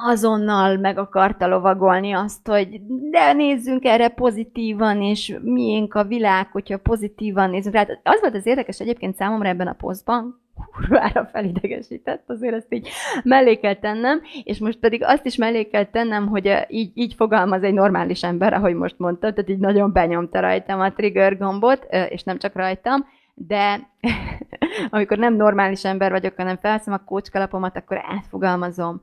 [0.03, 2.81] azonnal meg akarta lovagolni azt, hogy
[3.11, 7.87] de nézzünk erre pozitívan, és miénk a világ, hogyha pozitívan nézzünk rá.
[8.03, 12.89] Az volt az érdekes egyébként számomra ebben a posztban, kurvára felidegesített, azért ezt így
[13.23, 17.15] mellé kell tennem, és most pedig azt is mellé kell tennem, hogy eh, így, így
[17.15, 21.87] fogalmaz egy normális ember, ahogy most mondtad, tehát így nagyon benyomta rajtam a trigger gombot,
[21.89, 23.91] eh, és nem csak rajtam, de
[24.91, 29.03] amikor nem normális ember vagyok, hanem felszem a kócskalapomat, akkor átfogalmazom,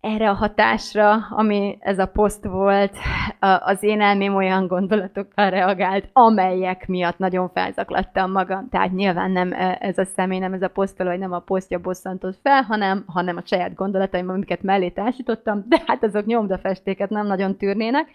[0.00, 2.96] erre a hatásra, ami ez a poszt volt,
[3.60, 8.68] az én elmém olyan gondolatokkal reagált, amelyek miatt nagyon felzaklattam magam.
[8.68, 12.38] Tehát nyilván nem ez a személy, nem ez a posztoló, hogy nem a posztja bosszantott
[12.42, 17.56] fel, hanem, hanem a saját gondolataim, amiket mellé társítottam, de hát azok nyomdafestéket nem nagyon
[17.56, 18.08] tűrnének.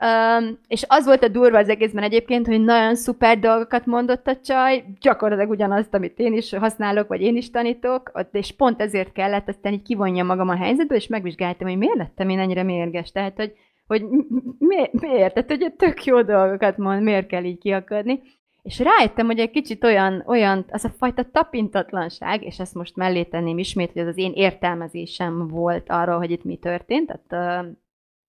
[0.00, 4.40] Um, és az volt a durva az egészben egyébként, hogy nagyon szuper dolgokat mondott a
[4.40, 9.48] csaj, gyakorlatilag ugyanazt, amit én is használok, vagy én is tanítok, és pont ezért kellett
[9.48, 13.12] aztán így kivonja magam a helyzetből, és megvizsgáltam, hogy miért lettem én ennyire mérges.
[13.12, 13.54] Tehát, hogy,
[13.86, 14.04] hogy
[14.58, 15.34] mi, miért?
[15.34, 18.20] Tehát, hogy tök jó dolgokat mond, miért kell így kiakadni.
[18.62, 23.22] És rájöttem, hogy egy kicsit olyan, olyan, az a fajta tapintatlanság, és ezt most mellé
[23.22, 27.72] tenném ismét, hogy ez az én értelmezésem volt arról, hogy itt mi történt, tehát uh,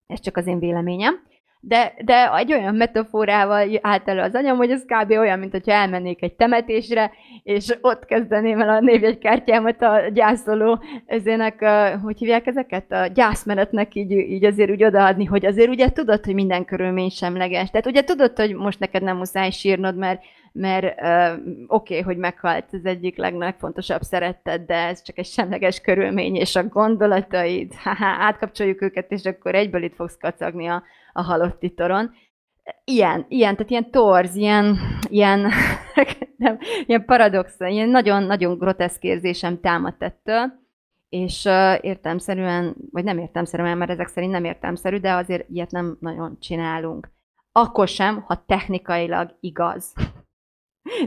[0.08, 1.19] ez csak az én véleményem,
[1.67, 5.12] de, de egy olyan metaforával állt elő az anyam, hogy ez kb.
[5.12, 7.12] olyan, mint hogyha elmennék egy temetésre,
[7.43, 11.65] és ott kezdeném el a névjegykártyámat a gyászoló ezének,
[12.04, 12.91] hogy hívják ezeket?
[12.91, 17.69] A gyászmenetnek így, így azért úgy odaadni, hogy azért ugye tudod, hogy minden körülmény semleges.
[17.69, 20.21] Tehát ugye tudod, hogy most neked nem muszáj sírnod, mert
[20.57, 25.79] mert uh, oké, okay, hogy meghalt az egyik legfontosabb szeretted, de ez csak egy semleges
[25.79, 31.21] körülmény, és a gondolataid, ha átkapcsoljuk őket, és akkor egyből itt fogsz kacagni a, a
[31.21, 32.11] halott titoron.
[32.83, 34.77] Ilyen, ilyen, tehát ilyen torz, ilyen,
[35.09, 35.39] ilyen,
[36.37, 40.63] nem, ilyen paradox, ilyen nagyon-nagyon groteszk érzésem támadt ettől,
[41.09, 41.45] és
[41.81, 47.09] értelmszerűen, vagy nem értelmszerűen, mert ezek szerint nem értelmszerű, de azért ilyet nem nagyon csinálunk.
[47.51, 49.93] Akkor sem, ha technikailag igaz.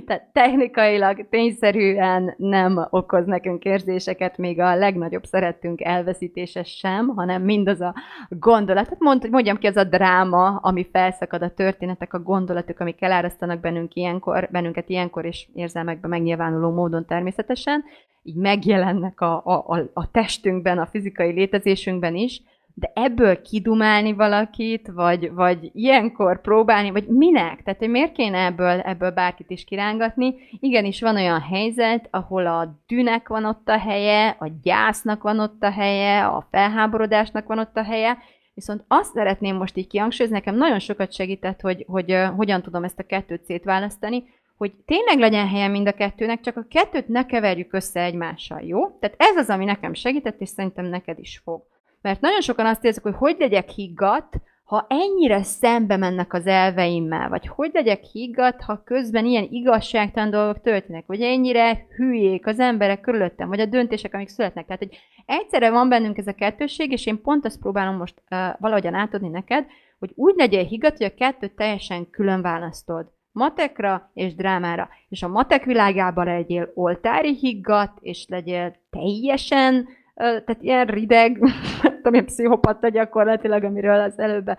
[0.06, 7.80] Tehát technikailag, tényszerűen nem okoz nekünk érzéseket, még a legnagyobb szeretünk elveszítése sem, hanem mindaz
[7.80, 7.94] a
[8.28, 13.02] gondolat, hát mond, mondjam ki, az a dráma, ami felszakad a történetek, a gondolatok, amik
[13.02, 17.84] elárasztanak bennünk ilyenkor, bennünket ilyenkor, és érzelmekben megnyilvánuló módon természetesen,
[18.22, 22.42] így megjelennek a, a, a testünkben, a fizikai létezésünkben is,
[22.78, 27.62] de ebből kidumálni valakit, vagy, vagy ilyenkor próbálni, vagy minek?
[27.62, 30.34] Tehát, hogy miért kéne ebből, ebből bárkit is kirángatni?
[30.60, 35.62] Igenis van olyan helyzet, ahol a dűnek van ott a helye, a gyásznak van ott
[35.62, 38.18] a helye, a felháborodásnak van ott a helye,
[38.54, 42.84] Viszont azt szeretném most így kihangsúlyozni, nekem nagyon sokat segített, hogy, hogy uh, hogyan tudom
[42.84, 44.24] ezt a kettőt szétválasztani,
[44.56, 48.88] hogy tényleg legyen helye mind a kettőnek, csak a kettőt ne keverjük össze egymással, jó?
[48.88, 51.62] Tehát ez az, ami nekem segített, és szerintem neked is fog.
[52.02, 57.28] Mert nagyon sokan azt érzik, hogy hogy legyek higgadt, ha ennyire szembe mennek az elveimmel,
[57.28, 63.00] vagy hogy legyek higgadt, ha közben ilyen igazságtalan dolgok történnek, vagy ennyire hülyék az emberek
[63.00, 64.66] körülöttem, vagy a döntések, amik születnek.
[64.66, 68.38] Tehát, hogy egyszerre van bennünk ez a kettősség, és én pont azt próbálom most uh,
[68.58, 69.66] valahogyan átadni neked,
[69.98, 74.88] hogy úgy legyél higgadt, hogy a kettőt teljesen külön választod matekra és drámára.
[75.08, 81.38] És a matek világában legyél oltári higgadt, és legyél teljesen tehát ilyen rideg,
[81.96, 84.50] tudom én, pszichopata gyakorlatilag, amiről az előbb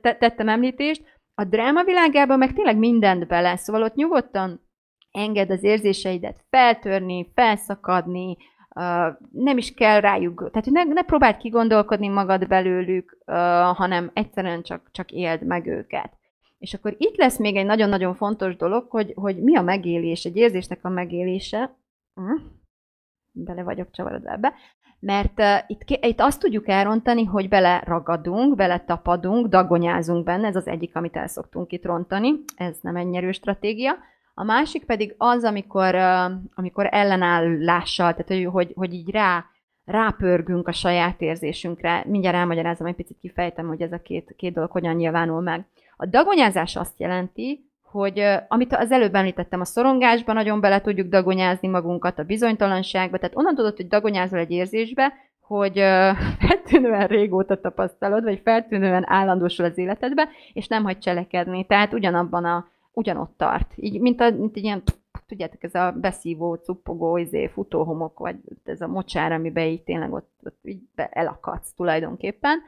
[0.00, 1.02] tettem említést.
[1.34, 4.60] A dráma világában meg tényleg mindent bele, szóval ott nyugodtan
[5.10, 8.36] enged az érzéseidet feltörni, felszakadni,
[8.74, 8.84] uh,
[9.32, 13.34] nem is kell rájuk, tehát ne, ne próbáld kigondolkodni magad belőlük, uh,
[13.76, 16.12] hanem egyszerűen csak, csak éld meg őket.
[16.58, 20.36] És akkor itt lesz még egy nagyon-nagyon fontos dolog, hogy, hogy mi a megélés, egy
[20.36, 21.76] érzésnek a megélése.
[22.14, 22.36] Hm?
[23.32, 24.54] Bele vagyok csavarodva ebbe
[25.02, 30.56] mert uh, itt, itt azt tudjuk elrontani, hogy bele ragadunk, bele tapadunk, dagonyázunk benne, ez
[30.56, 33.92] az egyik, amit el szoktunk itt rontani, ez nem egy nyerő stratégia.
[34.34, 39.44] A másik pedig az, amikor, uh, amikor ellenállással, tehát hogy, hogy így rá,
[39.84, 42.04] rápörgünk a saját érzésünkre.
[42.06, 45.66] Mindjárt elmagyarázom, egy picit kifejtem, hogy ez a két, két dolog hogyan nyilvánul meg.
[45.96, 51.68] A dagonyázás azt jelenti, hogy amit az előbb említettem, a szorongásban nagyon bele tudjuk dagonyázni
[51.68, 55.74] magunkat, a bizonytalanságba, tehát onnan tudod, hogy dagonyázol egy érzésbe, hogy
[56.40, 61.66] feltűnően régóta tapasztalod, vagy feltűnően állandósul az életedbe, és nem hagy cselekedni.
[61.66, 63.72] Tehát ugyanabban a, ugyanott tart.
[63.76, 64.82] Így, mint, a, mint egy ilyen,
[65.26, 70.30] tudjátok, ez a beszívó, cuppogó, izé, futóhomok, vagy ez a mocsár, amiben így tényleg ott,
[70.44, 72.58] ott így elakadsz tulajdonképpen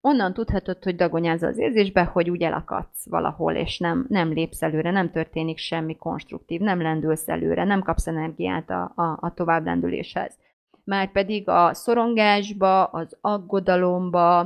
[0.00, 4.90] onnan tudhatod, hogy dagonyázza az érzésbe, hogy úgy elakadsz valahol, és nem, nem lépsz előre,
[4.90, 10.34] nem történik semmi konstruktív, nem lendülsz előre, nem kapsz energiát a, a, a tovább lendüléshez.
[10.84, 14.38] Már pedig a szorongásba, az aggodalomba,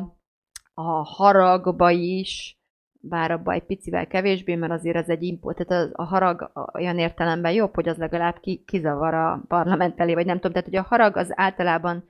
[0.75, 2.57] a haragba is,
[3.01, 6.99] bár abban egy picivel kevésbé, mert azért az egy import, tehát a, a harag olyan
[6.99, 10.77] értelemben jobb, hogy az legalább ki, kizavar a parlament elé, vagy nem tudom, tehát hogy
[10.77, 12.05] a harag az általában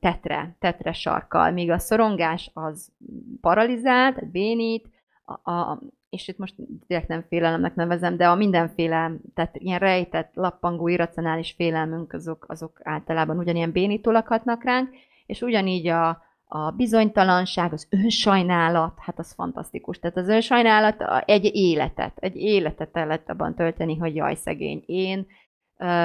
[0.00, 2.92] tetre, tetre sarkal, míg a szorongás az
[3.40, 4.88] paralizál, tehát bénít,
[5.24, 5.80] a, a,
[6.10, 6.54] és itt most
[6.86, 12.80] direkt nem félelemnek nevezem, de a mindenféle, tehát ilyen rejtett, lappangó, irracionális félelmünk, azok, azok
[12.82, 14.90] általában ugyanilyen bénító lakhatnak ránk,
[15.26, 19.98] és ugyanígy a, a bizonytalanság, az önsajnálat, hát az fantasztikus.
[19.98, 25.26] Tehát az önsajnálat egy életet, egy életet el lehet abban tölteni, hogy jaj, szegény én,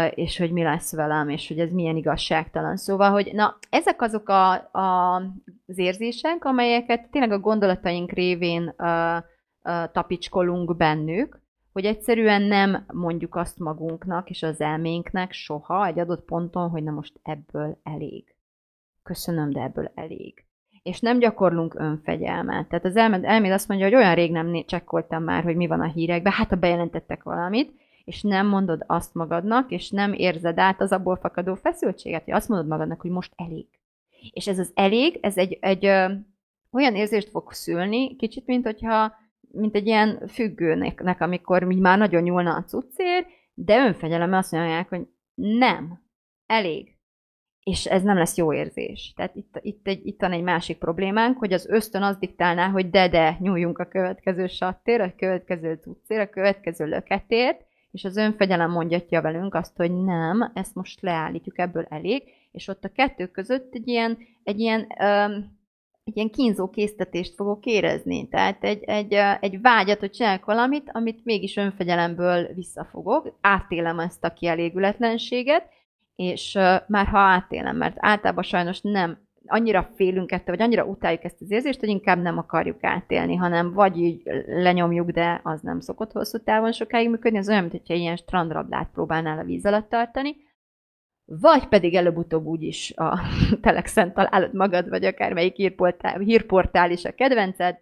[0.09, 2.77] és hogy mi lesz velem, és hogy ez milyen igazságtalan.
[2.77, 5.15] Szóval, hogy na, ezek azok a, a,
[5.67, 9.17] az érzések, amelyeket tényleg a gondolataink révén uh,
[9.63, 16.25] uh, tapicskolunk bennük, hogy egyszerűen nem mondjuk azt magunknak és az elménknek soha egy adott
[16.25, 18.35] ponton, hogy na most ebből elég.
[19.03, 20.45] Köszönöm, de ebből elég.
[20.83, 22.67] És nem gyakorlunk önfegyelmet.
[22.67, 25.81] Tehát az elméd, elméd azt mondja, hogy olyan rég nem csekkoltam már, hogy mi van
[25.81, 30.81] a hírekben, hát ha bejelentettek valamit, és nem mondod azt magadnak, és nem érzed át
[30.81, 33.67] az abból fakadó feszültséget, hogy azt mondod magadnak, hogy most elég.
[34.31, 36.13] És ez az elég, ez egy, egy ö,
[36.71, 39.13] olyan érzést fog szülni, kicsit, mint hogyha
[39.51, 44.89] mint egy ilyen függőnek, amikor mi már nagyon nyúlna a cuccér, de önfegyelemmel azt mondják,
[44.89, 46.01] hogy nem,
[46.45, 46.97] elég.
[47.63, 49.13] És ez nem lesz jó érzés.
[49.15, 52.89] Tehát itt, itt, egy, itt van egy másik problémánk, hogy az ösztön az diktálná, hogy
[52.89, 59.21] de-de, nyúljunk a következő sattér, a következő cuccér, a következő löketért, és az önfegyelem mondjatja
[59.21, 63.87] velünk azt, hogy nem, ezt most leállítjuk, ebből elég, és ott a kettő között egy
[63.87, 65.61] ilyen, egy ilyen, um,
[66.03, 68.27] egy ilyen kínzó késztetést fogok érezni.
[68.27, 74.33] Tehát egy, egy, egy vágyat, hogy csinálok valamit, amit mégis önfegyelemből visszafogok, átélem ezt a
[74.33, 75.69] kielégületlenséget,
[76.15, 81.23] és uh, már ha átélem, mert általában sajnos nem annyira félünk ettől, vagy annyira utáljuk
[81.23, 85.79] ezt az érzést, hogy inkább nem akarjuk átélni, hanem vagy így lenyomjuk, de az nem
[85.79, 90.35] szokott hosszú távon sokáig működni, az olyan, mintha ilyen strandrablát próbálnál a víz alatt tartani,
[91.25, 93.19] vagy pedig előbb-utóbb úgyis a
[93.61, 97.77] Telexen találod magad, vagy akármelyik hírportál, hírportál is a kedvenced,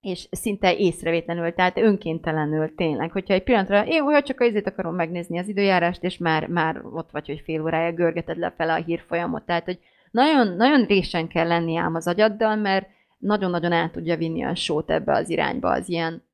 [0.00, 4.94] és szinte észrevétlenül, tehát önkéntelenül tényleg, hogyha egy pillanatra, én olyan csak az izét akarom
[4.94, 9.46] megnézni az időjárást, és már, már ott vagy, hogy fél órája görgeted le a hírfolyamot,
[9.46, 9.78] tehát, hogy
[10.16, 12.88] nagyon, nagyon résen kell lenni ám az agyaddal, mert
[13.18, 16.24] nagyon-nagyon át tudja vinni a sót ebbe az irányba, az ilyen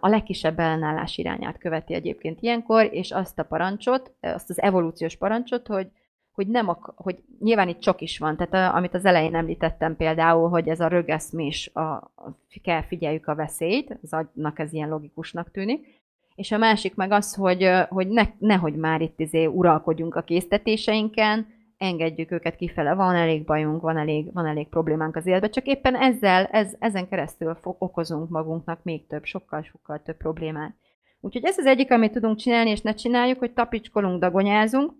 [0.00, 5.66] a legkisebb ellenállás irányát követi egyébként ilyenkor, és azt a parancsot, azt az evolúciós parancsot,
[5.66, 5.88] hogy,
[6.32, 9.96] hogy nem ak- hogy nyilván itt csak is van, tehát a, amit az elején említettem
[9.96, 14.88] például, hogy ez a rögeszmés, a, a, kell figyeljük a veszélyt, az agynak ez ilyen
[14.88, 15.86] logikusnak tűnik,
[16.34, 21.55] és a másik meg az, hogy, hogy ne, nehogy már itt izé uralkodjunk a késztetéseinken,
[21.78, 25.96] engedjük őket kifele, van elég bajunk, van elég, van elég problémánk az életben, csak éppen
[25.96, 30.74] ezzel, ez, ezen keresztül fog, okozunk magunknak még több, sokkal-sokkal több problémát.
[31.20, 34.92] Úgyhogy ez az egyik, amit tudunk csinálni, és ne csináljuk, hogy tapicskolunk, dagonyázunk.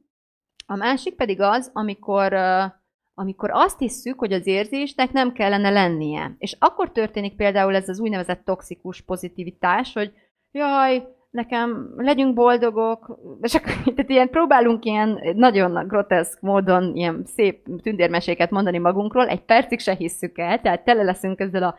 [0.66, 2.34] A másik pedig az, amikor,
[3.14, 6.34] amikor azt hisszük, hogy az érzésnek nem kellene lennie.
[6.38, 10.12] És akkor történik például ez az úgynevezett toxikus pozitivitás, hogy
[10.50, 11.02] jaj,
[11.36, 18.50] nekem legyünk boldogok, és akkor tehát ilyen próbálunk ilyen nagyon groteszk módon ilyen szép tündérmeséket
[18.50, 21.74] mondani magunkról, egy percig se hisszük el, tehát tele leszünk ezzel a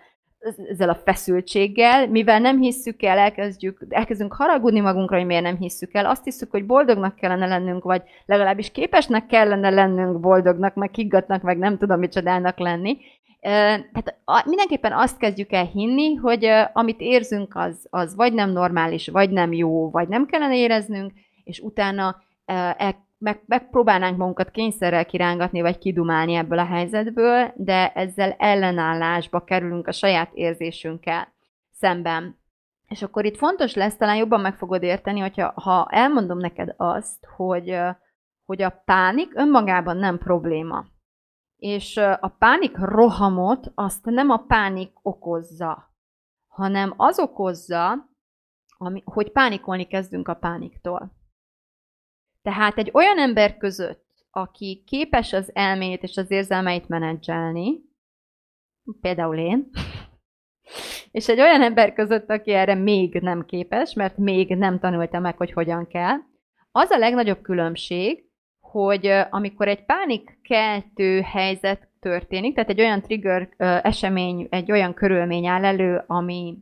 [0.70, 5.94] ezzel a feszültséggel, mivel nem hisszük el, elkezdjük, elkezdünk haragudni magunkra, hogy miért nem hisszük
[5.94, 11.42] el, azt hiszük, hogy boldognak kellene lennünk, vagy legalábbis képesnek kellene lennünk boldognak, meg higgatnak,
[11.42, 12.98] meg nem tudom micsodának lenni,
[13.48, 19.30] tehát mindenképpen azt kezdjük el hinni, hogy amit érzünk, az, az vagy nem normális, vagy
[19.30, 21.12] nem jó, vagy nem kellene éreznünk,
[21.44, 28.36] és utána el, meg, megpróbálnánk magunkat kényszerrel kirángatni, vagy kidumálni ebből a helyzetből, de ezzel
[28.38, 31.34] ellenállásba kerülünk a saját érzésünkkel
[31.72, 32.40] szemben.
[32.88, 37.26] És akkor itt fontos lesz, talán jobban meg fogod érteni, hogyha ha elmondom neked azt,
[37.36, 37.78] hogy,
[38.46, 40.86] hogy a pánik önmagában nem probléma
[41.58, 45.96] és a pánik rohamot azt nem a pánik okozza,
[46.48, 48.10] hanem az okozza,
[48.78, 51.12] ami, hogy pánikolni kezdünk a pániktól.
[52.42, 57.82] Tehát egy olyan ember között, aki képes az elméjét és az érzelmeit menedzselni,
[59.02, 59.70] például én,
[61.12, 65.38] és egy olyan ember között, aki erre még nem képes, mert még nem tanulta meg,
[65.38, 66.18] hogy hogyan kell,
[66.72, 68.27] az a legnagyobb különbség,
[68.72, 73.50] hogy amikor egy pánikkeltő helyzet történik, tehát egy olyan trigger
[73.84, 76.58] esemény, egy olyan körülmény áll elő, ami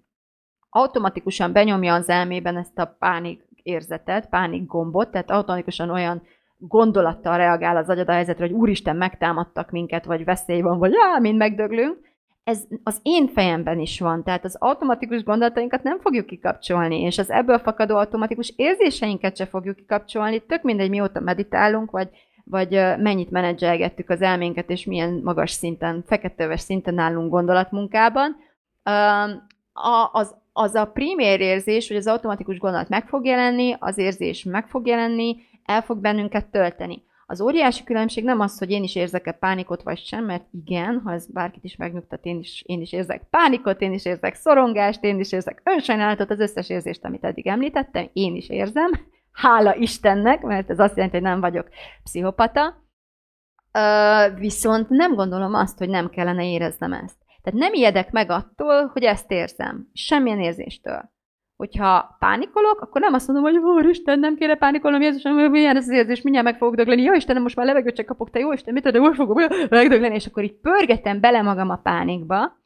[0.70, 6.22] automatikusan benyomja az elmében ezt a pánik érzetet, pánik gombot, tehát automatikusan olyan
[6.58, 11.20] gondolattal reagál az agyad a helyzetre, hogy úristen, megtámadtak minket, vagy veszély van, vagy já,
[11.20, 11.98] mind megdöglünk,
[12.46, 17.30] ez az én fejemben is van, tehát az automatikus gondolatainkat nem fogjuk kikapcsolni, és az
[17.30, 22.10] ebből fakadó automatikus érzéseinket se fogjuk kikapcsolni, tök mindegy, mióta meditálunk, vagy,
[22.44, 28.36] vagy mennyit menedzselgettük az elménket, és milyen magas szinten, feketőves szinten állunk gondolatmunkában.
[30.12, 34.68] Az, az a primér érzés, hogy az automatikus gondolat meg fog jelenni, az érzés meg
[34.68, 35.36] fog jelenni,
[35.66, 37.04] el fog bennünket tölteni.
[37.28, 41.12] Az óriási különbség nem az, hogy én is érzek-e pánikot vagy sem, mert igen, ha
[41.12, 45.20] ez bárkit is megnyugtat, én is, én is érzek pánikot, én is érzek szorongást, én
[45.20, 48.92] is érzek önsajnálatot, az összes érzést, amit eddig említettem, én is érzem.
[49.32, 51.70] Hála Istennek, mert ez azt jelenti, hogy nem vagyok
[52.04, 52.84] pszichopata.
[53.78, 57.18] Uh, viszont nem gondolom azt, hogy nem kellene éreznem ezt.
[57.42, 59.90] Tehát nem ijedek meg attól, hogy ezt érzem.
[59.94, 61.14] Semmilyen érzéstől
[61.56, 65.94] hogyha pánikolok, akkor nem azt mondom, hogy Isten, nem kéne pánikolnom, Jézusom, milyen ez az
[65.94, 68.74] érzés, mindjárt meg fogok dögleni, jó Istenem, most már levegőt csak kapok, te jó Isten,
[68.74, 72.60] mit de most fogok megdögleni, és akkor így pörgetem bele magam a pánikba,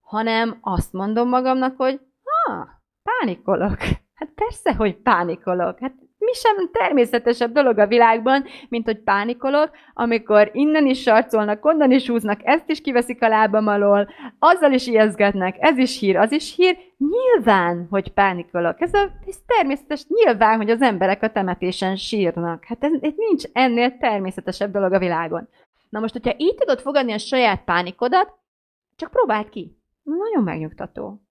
[0.00, 2.68] hanem azt mondom magamnak, hogy ha,
[3.02, 3.76] pánikolok.
[4.14, 5.78] Hát persze, hogy pánikolok.
[5.78, 5.94] Hát
[6.24, 12.08] mi sem természetesebb dolog a világban, mint hogy pánikolok, amikor innen is sarcolnak, onnan is
[12.08, 14.08] húznak, ezt is kiveszik a lábam alól,
[14.38, 16.76] azzal is ijeszgetnek, ez is hír, az is hír.
[16.96, 18.80] Nyilván, hogy pánikolok.
[18.80, 22.64] Ez, a, ez természetes, nyilván, hogy az emberek a temetésen sírnak.
[22.64, 25.48] Hát ez, ez nincs ennél természetesebb dolog a világon.
[25.88, 28.32] Na most, hogyha így tudod fogadni a saját pánikodat,
[28.96, 29.78] csak próbáld ki.
[30.02, 31.23] Nagyon megnyugtató.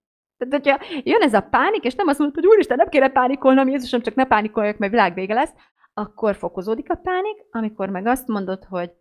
[0.49, 3.67] Tehát, hogyha jön ez a pánik, és nem azt mondod, hogy úristen, nem kéne pánikolnom,
[3.67, 5.53] Jézusom, csak ne pánikoljak, mert világ vége lesz,
[5.93, 8.91] akkor fokozódik a pánik, amikor meg azt mondod, hogy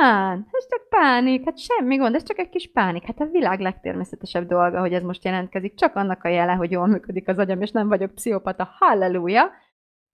[0.00, 3.04] hát, ez csak pánik, hát semmi gond, ez csak egy kis pánik.
[3.04, 6.86] Hát a világ legtermészetesebb dolga, hogy ez most jelentkezik, csak annak a jele, hogy jól
[6.86, 9.50] működik az agyam, és nem vagyok pszichopata, halleluja.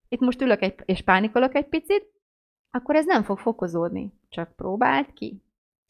[0.09, 2.11] Itt most ülök egy, és pánikolok egy picit,
[2.71, 4.13] akkor ez nem fog fokozódni.
[4.29, 5.41] Csak próbáld ki.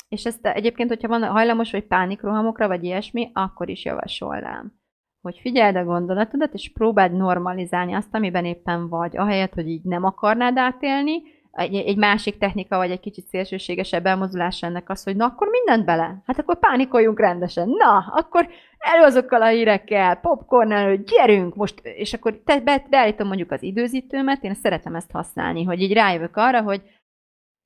[0.08, 4.78] És ezt egyébként, hogyha van hajlamos vagy pánikrohamokra, vagy ilyesmi, akkor is javasolnám
[5.22, 10.04] hogy figyeld a gondolatodat, és próbáld normalizálni azt, amiben éppen vagy, ahelyett, hogy így nem
[10.04, 15.26] akarnád átélni, egy, egy másik technika, vagy egy kicsit szélsőségesebb elmozdulás ennek az, hogy na
[15.26, 16.22] akkor mindent bele.
[16.26, 17.70] Hát akkor pánikoljunk rendesen.
[17.70, 18.48] Na, akkor
[18.78, 23.64] elő azokkal a hírekkel, popcorn hogy gyerünk most, és akkor te, be, beállítom mondjuk az
[23.64, 26.82] időzítőmet, én szeretem ezt használni, hogy így rájövök arra, hogy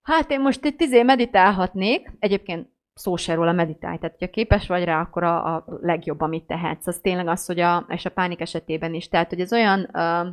[0.01, 4.83] hát én most egy tizé meditálhatnék, egyébként szó se róla meditálj, tehát ha képes vagy
[4.83, 6.87] rá, akkor a, a legjobb, amit tehetsz.
[6.87, 10.27] Az tényleg az, hogy a, és a pánik esetében is, tehát hogy ez olyan uh,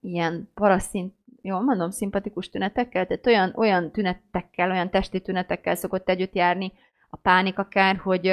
[0.00, 6.34] ilyen paraszint, jól mondom, szimpatikus tünetekkel, tehát olyan, olyan tünetekkel, olyan testi tünetekkel szokott együtt
[6.34, 6.72] járni
[7.10, 8.32] a pánik akár, hogy,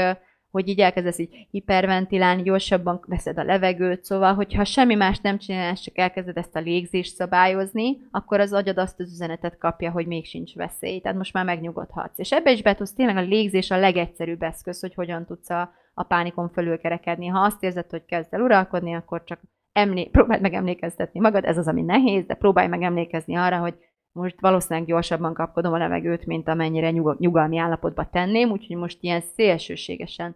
[0.52, 5.82] hogy így elkezdesz így hiperventilálni, gyorsabban veszed a levegőt, szóval, hogyha semmi más nem csinálsz,
[5.82, 10.26] csak elkezded ezt a légzést szabályozni, akkor az agyad azt az üzenetet kapja, hogy még
[10.26, 12.20] sincs veszély, tehát most már megnyugodhatsz.
[12.20, 16.04] És ebbe is betudsz tényleg a légzés a legegyszerűbb eszköz, hogy hogyan tudsz a, a
[16.04, 17.28] pánikon fölülkerekedni.
[17.28, 19.40] Ha azt érzed, hogy kezd el uralkodni, akkor csak
[19.72, 23.76] emlé- próbáld meg emlékeztetni magad, ez az, ami nehéz, de próbálj meg emlékezni arra, hogy
[24.18, 30.36] most valószínűleg gyorsabban kapkodom a levegőt, mint amennyire nyugalmi állapotba tenném, úgyhogy most ilyen szélsőségesen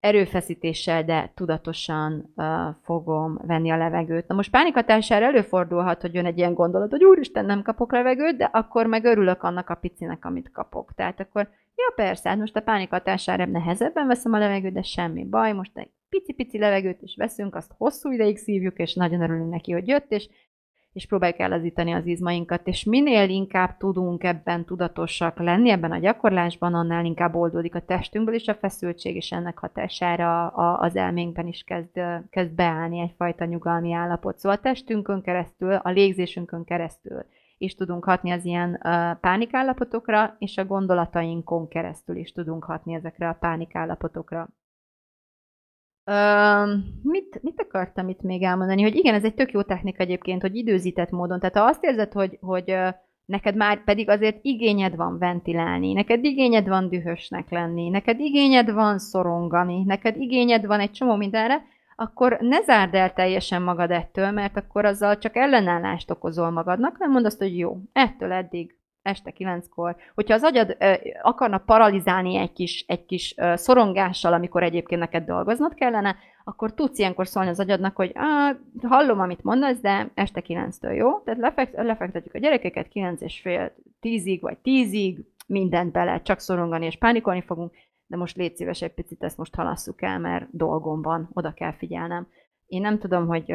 [0.00, 2.44] erőfeszítéssel, de tudatosan uh,
[2.82, 4.26] fogom venni a levegőt.
[4.26, 8.44] Na most pánikhatására előfordulhat, hogy jön egy ilyen gondolat, hogy úristen, nem kapok levegőt, de
[8.44, 10.92] akkor meg örülök annak a picinek, amit kapok.
[10.94, 15.52] Tehát akkor, ja persze, hát most a pánikhatására nehezebben veszem a levegőt, de semmi baj,
[15.52, 19.88] most egy pici-pici levegőt is veszünk, azt hosszú ideig szívjuk, és nagyon örülünk neki, hogy
[19.88, 20.28] jött, és
[20.92, 26.74] és próbáljuk ellazítani az izmainkat, és minél inkább tudunk ebben tudatosak lenni, ebben a gyakorlásban,
[26.74, 31.62] annál inkább oldódik a testünkből is a feszültség, és ennek hatására a, az elménkben is
[31.62, 34.38] kezd, kezd beállni egyfajta nyugalmi állapot.
[34.38, 37.24] Szóval a testünkön keresztül, a légzésünkön keresztül
[37.58, 43.28] is tudunk hatni az ilyen uh, pánikállapotokra, és a gondolatainkon keresztül is tudunk hatni ezekre
[43.28, 44.48] a pánikállapotokra.
[46.06, 46.68] Uh,
[47.02, 48.82] mit, mit akartam itt még elmondani?
[48.82, 51.38] Hogy igen, ez egy tök jó technika egyébként, hogy időzített módon.
[51.38, 52.74] Tehát ha azt érzed, hogy, hogy
[53.24, 58.98] neked már pedig azért igényed van ventilálni, neked igényed van dühösnek lenni, neked igényed van
[58.98, 61.62] szorongani, neked igényed van egy csomó mindenre,
[61.96, 67.10] akkor ne zárd el teljesen magad ettől, mert akkor azzal csak ellenállást okozol magadnak, nem
[67.10, 70.92] mondd azt, hogy jó, ettől eddig este kilenckor, hogyha az agyad ö,
[71.22, 76.98] akarna paralizálni egy kis, egy kis ö, szorongással, amikor egyébként neked dolgoznod kellene, akkor tudsz
[76.98, 81.18] ilyenkor szólni az agyadnak, hogy Á, hallom, amit mondasz, de este kilenctől jó?
[81.20, 86.86] Tehát lefekt, lefektetjük a gyerekeket kilenc és fél, tízig vagy tízig, mindent bele, csak szorongani
[86.86, 87.72] és pánikolni fogunk,
[88.06, 91.72] de most légy szíves egy picit, ezt most halasszuk el, mert dolgom van, oda kell
[91.72, 92.26] figyelnem.
[92.72, 93.54] Én nem tudom, hogy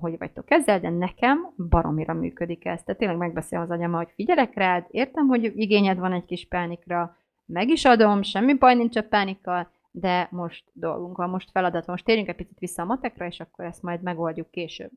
[0.00, 2.82] hogy vagytok ezzel, de nekem baromira működik ez.
[2.82, 7.16] Tehát tényleg megbeszélem az agyam, hogy figyelek rád, értem, hogy igényed van egy kis pánikra,
[7.44, 12.04] meg is adom, semmi baj nincs a pánikkal, de most dolgunk van, most feladat Most
[12.04, 14.90] térjünk egy picit vissza a matekra, és akkor ezt majd megoldjuk később.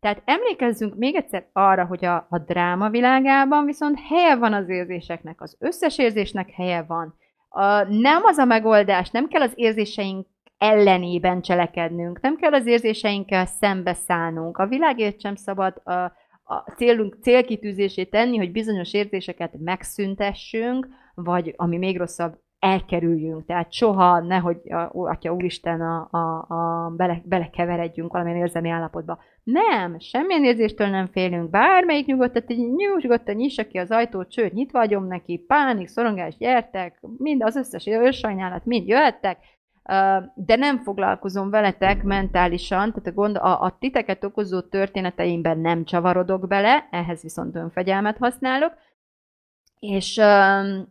[0.00, 5.40] Tehát emlékezzünk még egyszer arra, hogy a, a dráma világában viszont helye van az érzéseknek,
[5.40, 7.14] az összes érzésnek helye van.
[7.48, 10.26] A, nem az a megoldás, nem kell az érzéseink
[10.62, 14.58] ellenében cselekednünk, nem kell az érzéseinkkel szembeszállnunk.
[14.58, 15.92] A világért sem szabad a,
[16.44, 23.46] a célunk, célkitűzését tenni, hogy bizonyos érzéseket megszüntessünk, vagy ami még rosszabb, elkerüljünk.
[23.46, 24.56] Tehát soha nehogy,
[24.92, 29.18] Atya Úristen, a, a, a bele, belekeveredjünk valamilyen érzelmi állapotba.
[29.42, 31.50] Nem, semmilyen érzéstől nem félünk.
[31.50, 32.42] Bármelyik nyugodtan,
[33.00, 37.86] nyugodtan nyissa ki az ajtót, sőt, nyitva vagyom neki, pánik, szorongás, gyertek, mind az összes
[37.86, 39.38] őrsajnálat, mind jöhettek,
[40.34, 46.48] de nem foglalkozom veletek mentálisan, tehát a, gond, a, a titeket okozó történeteimben nem csavarodok
[46.48, 48.74] bele, ehhez viszont önfegyelmet használok,
[49.78, 50.20] és,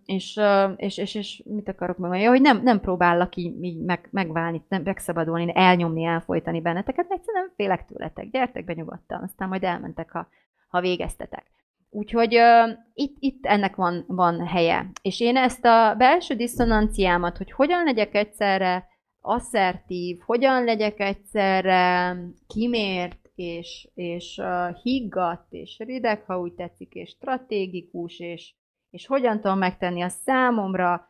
[0.05, 0.39] és,
[0.75, 4.81] és, és, és mit akarok mondani, hogy nem, nem próbállak így, így meg, megválni, nem,
[4.81, 10.27] megszabadulni, elnyomni, elfolytani benneteket, mert egyszerűen félek tőletek, gyertek be nyugodtan, aztán majd elmentek, ha,
[10.67, 11.51] ha végeztetek.
[11.93, 14.91] Úgyhogy uh, itt, itt ennek van, van helye.
[15.01, 18.87] És én ezt a belső diszonanciámat, hogy hogyan legyek egyszerre
[19.21, 22.15] asszertív, hogyan legyek egyszerre
[22.47, 28.53] kimért, és, és uh, higgadt, és rideg, ha úgy tetszik, és stratégikus, és,
[28.89, 31.09] és hogyan tudom megtenni a számomra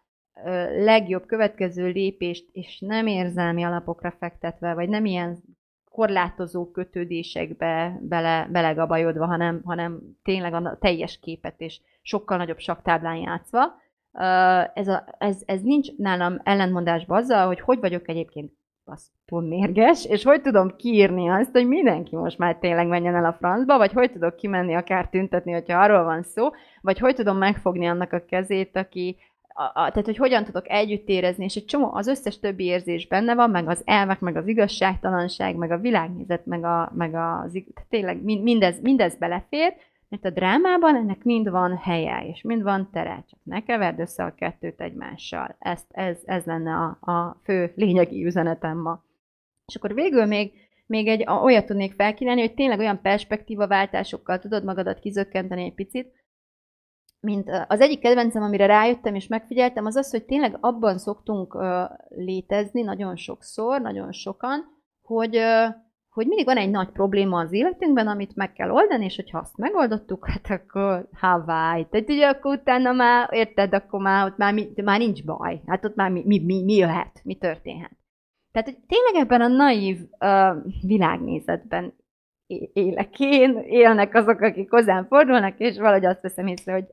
[0.79, 5.43] legjobb következő lépést, és nem érzelmi alapokra fektetve, vagy nem ilyen
[5.91, 13.79] korlátozó kötődésekbe bele, belegabajodva, hanem, hanem tényleg a teljes képet és sokkal nagyobb saktáblán játszva.
[14.73, 18.51] Ez, a, ez, ez nincs nálam ellentmondásban azzal, hogy hogy vagyok egyébként
[18.85, 23.33] basztul mérges, és hogy tudom kiírni azt, hogy mindenki most már tényleg menjen el a
[23.33, 26.49] francba, vagy hogy tudok kimenni akár tüntetni, hogyha arról van szó,
[26.81, 29.17] vagy hogy tudom megfogni annak a kezét, aki
[29.53, 33.07] a, a, tehát, hogy hogyan tudok együtt érezni, és egy csomó, az összes többi érzés
[33.07, 37.63] benne van, meg az elvek, meg az igazságtalanság, meg a világnézet, meg, a, meg az,
[37.89, 39.73] tényleg mindez, mindez belefér,
[40.09, 44.23] mert a drámában ennek mind van helye, és mind van tere, csak ne keverd össze
[44.23, 45.55] a kettőt egymással.
[45.59, 49.03] Ezt, ez, ez lenne a, a fő lényegi üzenetem ma.
[49.65, 50.53] És akkor végül még,
[50.85, 56.13] még egy olyat tudnék felkínálni, hogy tényleg olyan perspektívaváltásokkal tudod magadat kizökkenteni egy picit,
[57.21, 61.57] mint az egyik kedvencem, amire rájöttem és megfigyeltem, az az, hogy tényleg abban szoktunk
[62.09, 64.65] létezni nagyon sokszor, nagyon sokan,
[65.01, 65.37] hogy,
[66.09, 69.57] hogy mindig van egy nagy probléma az életünkben, amit meg kell oldani, és hogyha azt
[69.57, 71.87] megoldottuk, hát akkor Hawaii.
[71.89, 74.53] Tehát ugye akkor utána már, érted, akkor már ott már,
[74.83, 75.61] már nincs baj.
[75.65, 77.91] Hát ott már mi, mi, mi, mi jöhet, mi történhet.
[78.51, 81.93] Tehát, hogy tényleg ebben a naív uh, világnézetben
[82.73, 86.85] élek én, élnek azok, akik hozzám fordulnak, és valahogy azt veszem észre, hogy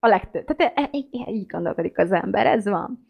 [0.00, 0.44] a legtöbb.
[0.44, 0.90] Tehát e, e,
[1.26, 3.06] e, így gondolkodik az ember, ez van.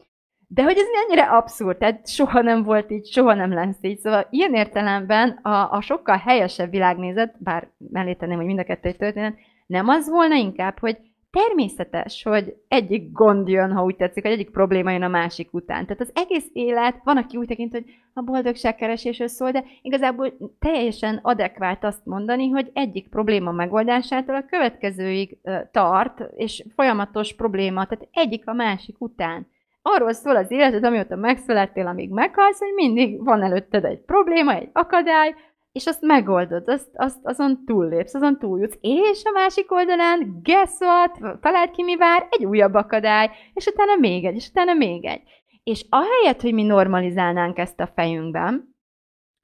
[0.47, 3.99] De hogy ez ennyire abszurd, tehát soha nem volt így, soha nem lesz így.
[3.99, 8.93] Szóval ilyen értelemben a, a sokkal helyesebb világnézet, bár mellé tenném, hogy mind a kettő
[8.93, 9.35] történet,
[9.67, 10.99] nem az volna inkább, hogy
[11.31, 15.87] természetes, hogy egyik gond jön, ha úgy tetszik, hogy egyik probléma jön a másik után.
[15.87, 21.19] Tehát az egész élet, van, aki úgy tekint, hogy a boldogságkeresésről szól, de igazából teljesen
[21.23, 25.39] adekvát azt mondani, hogy egyik probléma megoldásától a következőig
[25.71, 29.47] tart, és folyamatos probléma, tehát egyik a másik után.
[29.83, 34.69] Arról szól az életed, amióta megszülettél, amíg meghalsz, hogy mindig van előtted egy probléma, egy
[34.73, 35.35] akadály,
[35.73, 41.41] és azt megoldod, azt, azt, azon túllépsz, azon túljutsz, és a másik oldalán, guess what,
[41.41, 45.23] találd ki mi vár, egy újabb akadály, és utána még egy, és utána még egy.
[45.63, 48.69] És ahelyett, hogy mi normalizálnánk ezt a fejünkben,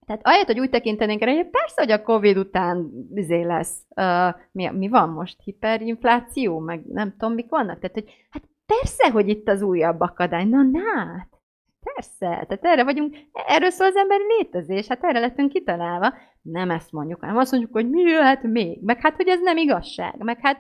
[0.06, 4.34] tehát ahelyett, hogy úgy tekintenénk erre, hogy persze, hogy a Covid után bizé lesz, uh,
[4.52, 9.28] mi, mi van most, hiperinfláció, meg nem tudom, mik vannak, tehát hogy hát persze, hogy
[9.28, 11.28] itt az újabb akadály, na, na,
[11.97, 16.14] Persze, tehát erre vagyunk, erről szól az emberi létezés, hát erre lettünk kitalálva.
[16.42, 19.57] Nem ezt mondjuk, hanem azt mondjuk, hogy mi jöhet még, meg hát, hogy ez nem
[19.57, 20.59] igazság, meg hát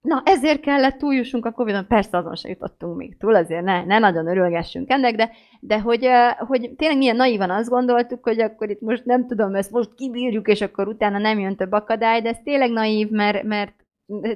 [0.00, 3.98] Na, ezért kellett túljussunk a Covid-on, persze azon se jutottunk még túl, azért ne, ne
[3.98, 5.30] nagyon örülgessünk ennek, de,
[5.60, 9.70] de hogy, hogy tényleg milyen naivan azt gondoltuk, hogy akkor itt most nem tudom, ezt
[9.70, 13.72] most kibírjuk, és akkor utána nem jön több akadály, de ez tényleg naív, mert, mert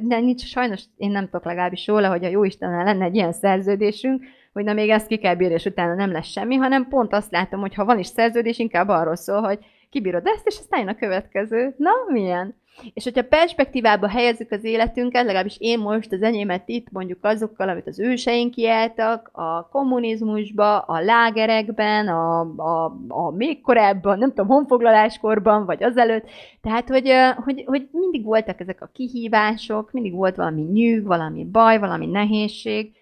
[0.00, 3.32] de nincs, sajnos én nem tudok legalábbis róla, hogy a jó Istennel lenne egy ilyen
[3.32, 4.24] szerződésünk,
[4.58, 7.32] hogy na még ezt ki kell bírni, és utána nem lesz semmi, hanem pont azt
[7.32, 9.58] látom, hogy ha van is szerződés, inkább arról szól, hogy
[9.90, 11.74] kibírod ezt, és aztán jön a következő.
[11.76, 12.54] Na, milyen?
[12.94, 17.86] És hogyha perspektívába helyezzük az életünket, legalábbis én most az enyémet itt mondjuk azokkal, amit
[17.86, 25.64] az őseink kiálltak, a kommunizmusba, a lágerekben, a, a, a még korábban, nem tudom, honfoglaláskorban,
[25.64, 26.24] vagy azelőtt.
[26.62, 27.12] Tehát, hogy,
[27.44, 32.92] hogy, hogy mindig voltak ezek a kihívások, mindig volt valami nyűg, valami baj, valami nehézség,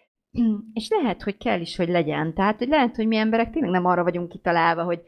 [0.73, 2.35] és lehet, hogy kell is, hogy legyen.
[2.35, 5.01] Tehát, hogy lehet, hogy mi emberek tényleg nem arra vagyunk kitalálva, hogy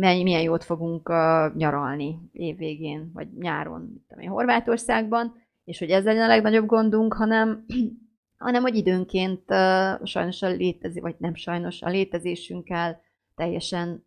[0.00, 1.08] milyen jót fogunk
[1.54, 7.64] nyaralni évvégén, vagy nyáron, tudom én, Horvátországban, és hogy ez legyen a legnagyobb gondunk, hanem,
[8.46, 9.42] hanem hogy időnként
[10.02, 13.00] sajnos a létezés, vagy nem sajnos, a létezésünkkel
[13.34, 14.06] teljesen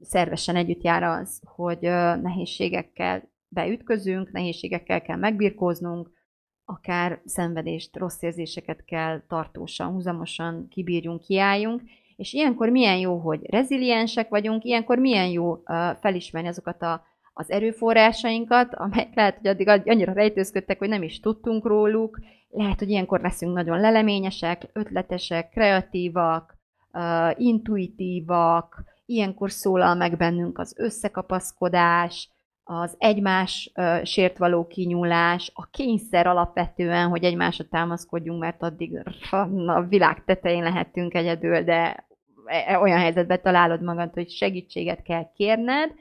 [0.00, 1.80] szervesen együtt jár az, hogy
[2.22, 6.10] nehézségekkel beütközünk, nehézségekkel kell megbirkóznunk,
[6.64, 11.82] akár szenvedést, rossz érzéseket kell tartósan, húzamosan kibírjunk, kiálljunk,
[12.16, 15.62] és ilyenkor milyen jó, hogy reziliensek vagyunk, ilyenkor milyen jó uh,
[16.00, 21.66] felismerni azokat a, az erőforrásainkat, amelyek lehet, hogy addig annyira rejtőzködtek, hogy nem is tudtunk
[21.66, 22.18] róluk.
[22.48, 26.58] Lehet, hogy ilyenkor leszünk nagyon leleményesek, ötletesek, kreatívak,
[26.92, 32.33] uh, intuitívak, ilyenkor szólal meg bennünk az összekapaszkodás,
[32.64, 39.02] az egymás sért való kinyúlás, a kényszer alapvetően, hogy egymásra támaszkodjunk, mert addig
[39.66, 42.06] a világ tetején lehetünk egyedül, de
[42.44, 45.92] e, e, olyan helyzetben találod magad, hogy segítséget kell kérned,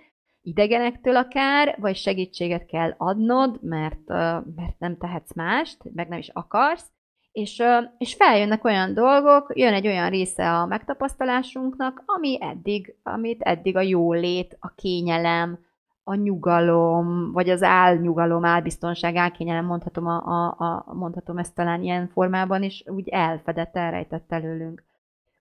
[0.41, 4.07] idegenektől akár, vagy segítséget kell adnod, mert,
[4.55, 6.91] mert nem tehetsz mást, meg nem is akarsz,
[7.31, 7.63] és,
[7.97, 13.81] és feljönnek olyan dolgok, jön egy olyan része a megtapasztalásunknak, ami eddig, amit eddig a
[13.81, 15.59] jólét, a kényelem,
[16.03, 22.07] a nyugalom, vagy az álnyugalom, álbiztonság, álkényelem, mondhatom, a, a, a, mondhatom ezt talán ilyen
[22.07, 24.83] formában is, úgy elfedett, elrejtett előlünk.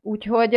[0.02, 0.54] Úgyhogy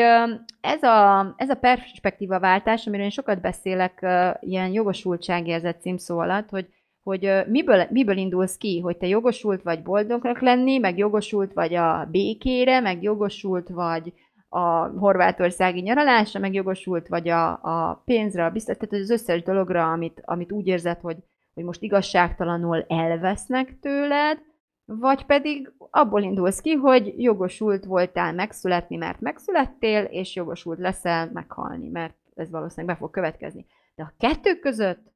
[0.62, 4.06] ez a, ez a perspektíva váltás, amiről én sokat beszélek
[4.40, 6.68] ilyen jogosultságérzet címszó alatt, hogy,
[7.04, 12.08] hogy miből, miből indulsz ki, hogy te jogosult vagy boldognak lenni, meg jogosult vagy a
[12.12, 14.14] békére, meg jogosult vagy
[14.56, 19.92] a horvátországi nyaralásra, meg jogosult vagy a, a pénzre, a biztos, tehát az összes dologra,
[19.92, 21.18] amit, amit úgy érzed, hogy,
[21.54, 24.38] hogy most igazságtalanul elvesznek tőled,
[24.86, 31.90] vagy pedig abból indulsz ki, hogy jogosult voltál megszületni, mert megszülettél, és jogosult leszel meghalni,
[31.90, 33.66] mert ez valószínűleg be fog következni.
[33.96, 35.14] De a kettő között,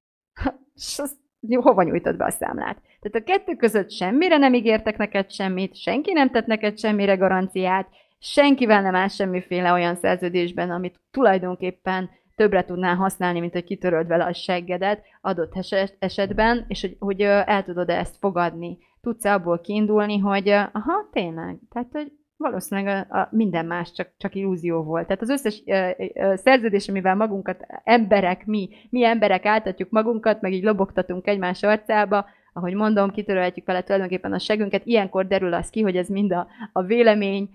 [1.49, 2.81] hova nyújtod be a számlát?
[2.99, 7.87] Tehát a kettő között semmire nem ígértek neked semmit, senki nem tett neked semmire garanciát,
[8.19, 14.25] senkivel nem áll semmiféle olyan szerződésben, amit tulajdonképpen többre tudnál használni, mint hogy kitöröld vele
[14.25, 15.53] a seggedet adott
[15.99, 18.77] esetben, és hogy, hogy el tudod ezt fogadni.
[19.01, 24.35] Tudsz abból kiindulni, hogy aha, tényleg, tehát hogy valószínűleg a, a minden más csak, csak
[24.35, 25.07] illúzió volt.
[25.07, 30.53] Tehát az összes ö, ö, szerződés, amivel magunkat, emberek, mi, mi emberek áltatjuk magunkat, meg
[30.53, 35.81] így lobogtatunk egymás arcába, ahogy mondom, kitörölhetjük vele tulajdonképpen a segünket, ilyenkor derül az ki,
[35.81, 37.49] hogy ez mind a, a vélemény,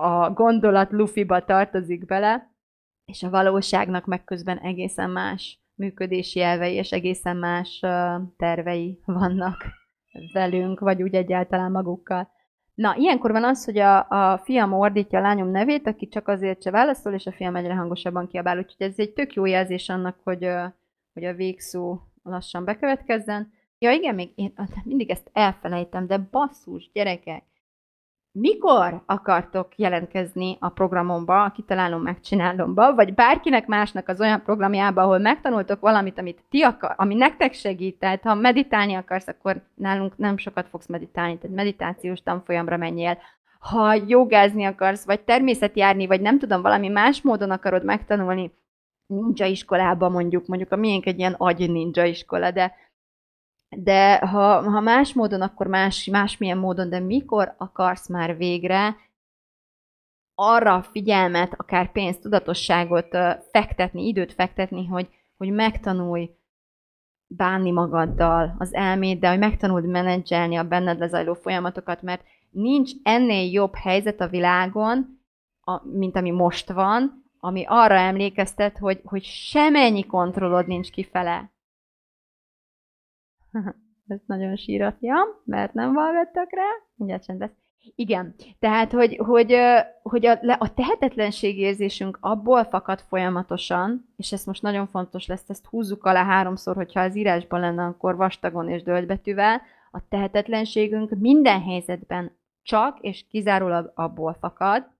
[0.00, 2.50] a gondolat lufiba tartozik bele,
[3.04, 7.80] és a valóságnak meg közben egészen más működési elvei és egészen más
[8.36, 9.64] tervei vannak
[10.32, 12.30] velünk, vagy úgy egyáltalán magukkal.
[12.74, 16.62] Na, ilyenkor van az, hogy a, a fiam ordítja a lányom nevét, aki csak azért
[16.62, 18.58] se válaszol, és a fiam egyre hangosabban kiabál.
[18.58, 20.48] Úgyhogy ez egy tök jó jelzés annak, hogy,
[21.12, 23.52] hogy a végszó lassan bekövetkezzen.
[23.78, 24.52] Ja igen, még én
[24.84, 27.44] mindig ezt elfelejtem, de basszus, gyerekek,
[28.32, 35.18] mikor akartok jelentkezni a programomba, a kitalálom, megcsinálomba, vagy bárkinek másnak az olyan programjába, ahol
[35.18, 40.36] megtanultok valamit, amit ti akar, ami nektek segít, tehát ha meditálni akarsz, akkor nálunk nem
[40.36, 43.18] sokat fogsz meditálni, tehát meditációs tanfolyamra menjél.
[43.58, 48.52] Ha jogázni akarsz, vagy természet járni, vagy nem tudom, valami más módon akarod megtanulni,
[49.06, 52.74] ninja iskolába mondjuk, mondjuk a miénk egy ilyen agy ninja iskola, de
[53.76, 58.96] de ha, ha más módon, akkor más, másmilyen módon, de mikor akarsz már végre
[60.34, 63.16] arra figyelmet, akár pénzt, tudatosságot
[63.50, 66.30] fektetni, időt fektetni, hogy, hogy megtanulj
[67.26, 73.74] bánni magaddal, az elméddel, hogy megtanuld menedzselni a benned lezajló folyamatokat, mert nincs ennél jobb
[73.74, 75.20] helyzet a világon,
[75.60, 81.51] a, mint ami most van, ami arra emlékeztet, hogy, hogy semennyi kontrollod nincs kifele.
[84.08, 86.68] Ez nagyon sír a fiam, mert nem hallgattak rá.
[86.94, 87.56] Mindjárt csend lesz.
[87.94, 89.56] Igen, tehát, hogy, hogy,
[90.02, 96.04] hogy a, a tehetetlenségérzésünk abból fakad folyamatosan, és ez most nagyon fontos lesz, ezt húzzuk
[96.04, 102.98] alá háromszor, hogyha az írásban lenne, akkor vastagon és döltbetűvel, a tehetetlenségünk minden helyzetben csak
[103.00, 104.90] és kizárólag abból fakad,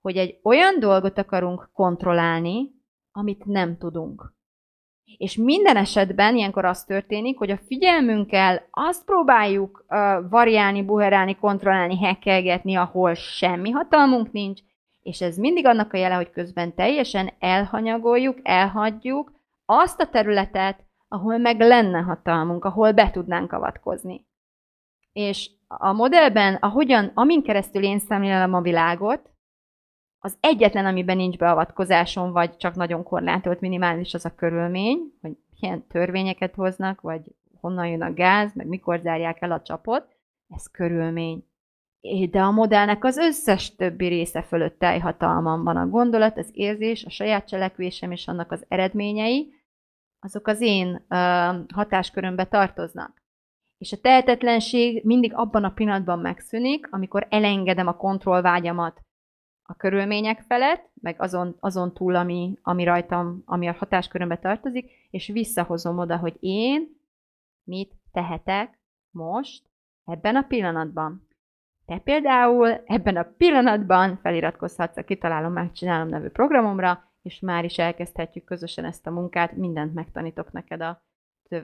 [0.00, 2.70] hogy egy olyan dolgot akarunk kontrollálni,
[3.12, 4.33] amit nem tudunk.
[5.18, 11.98] És minden esetben ilyenkor az történik, hogy a figyelmünkkel azt próbáljuk uh, variálni, buherálni, kontrollálni,
[11.98, 14.60] hekkelgetni, ahol semmi hatalmunk nincs,
[15.02, 19.32] és ez mindig annak a jele, hogy közben teljesen elhanyagoljuk, elhagyjuk
[19.66, 24.26] azt a területet, ahol meg lenne hatalmunk, ahol be tudnánk avatkozni.
[25.12, 29.33] És a modellben, ahogyan, amin keresztül én szemlélem a világot,
[30.24, 35.86] az egyetlen, amiben nincs beavatkozásom, vagy csak nagyon korlátolt minimális, az a körülmény, hogy milyen
[35.86, 37.20] törvényeket hoznak, vagy
[37.60, 40.16] honnan jön a gáz, meg mikor zárják el a csapot.
[40.54, 41.44] Ez körülmény.
[42.30, 47.10] De a modellnek az összes többi része fölött teljhatalmam van a gondolat, az érzés, a
[47.10, 49.52] saját cselekvésem és annak az eredményei,
[50.20, 53.22] azok az én uh, hatáskörömbe tartoznak.
[53.78, 59.02] És a tehetetlenség mindig abban a pillanatban megszűnik, amikor elengedem a kontrollvágyamat
[59.66, 65.26] a körülmények felett, meg azon, azon túl, ami, ami rajtam, ami a hatáskörömbe tartozik, és
[65.26, 66.96] visszahozom oda, hogy én
[67.64, 68.78] mit tehetek
[69.10, 69.62] most,
[70.04, 71.28] ebben a pillanatban.
[71.86, 78.44] Te például ebben a pillanatban feliratkozhatsz a Kitalálom, Megcsinálom nevű programomra, és már is elkezdhetjük
[78.44, 81.02] közösen ezt a munkát, mindent megtanítok neked a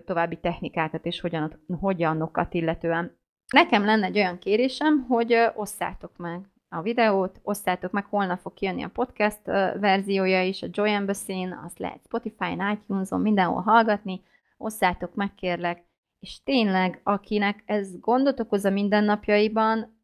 [0.04, 3.18] további technikákat és hogyan, hogyanokat illetően.
[3.52, 8.82] Nekem lenne egy olyan kérésem, hogy osszátok meg a videót, osszátok meg, holnap fog kijönni
[8.82, 9.40] a podcast
[9.80, 14.22] verziója is, a Joy Embassy-n, azt lehet Spotify-n, iTunes-on, mindenhol hallgatni,
[14.56, 15.84] osszátok meg kérlek,
[16.20, 19.98] és tényleg, akinek ez gondot okoz a mindennapjaiban,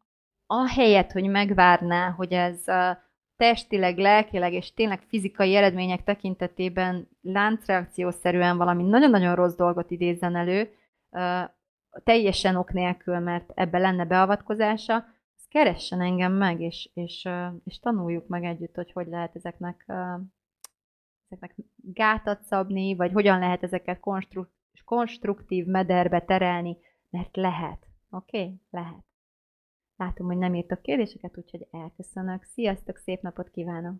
[0.45, 2.63] ahelyett, hogy megvárná, hogy ez
[3.37, 10.71] testileg, lelkileg és tényleg fizikai eredmények tekintetében láncreakciószerűen valami nagyon-nagyon rossz dolgot idézzen elő,
[12.03, 15.05] teljesen ok nélkül, mert ebbe lenne beavatkozása,
[15.57, 17.27] keressen engem meg, és, és,
[17.63, 19.85] és tanuljuk meg együtt, hogy hogy lehet ezeknek,
[21.27, 24.49] ezeknek gátat szabni, vagy hogyan lehet ezeket konstruk,
[24.85, 26.77] konstruktív mederbe terelni,
[27.09, 27.87] mert lehet.
[28.09, 28.41] Oké?
[28.41, 28.61] Okay?
[28.69, 29.05] Lehet.
[29.95, 32.43] Látom, hogy nem írtok kérdéseket, úgyhogy elköszönök.
[32.43, 33.95] Sziasztok, szép napot kívánok!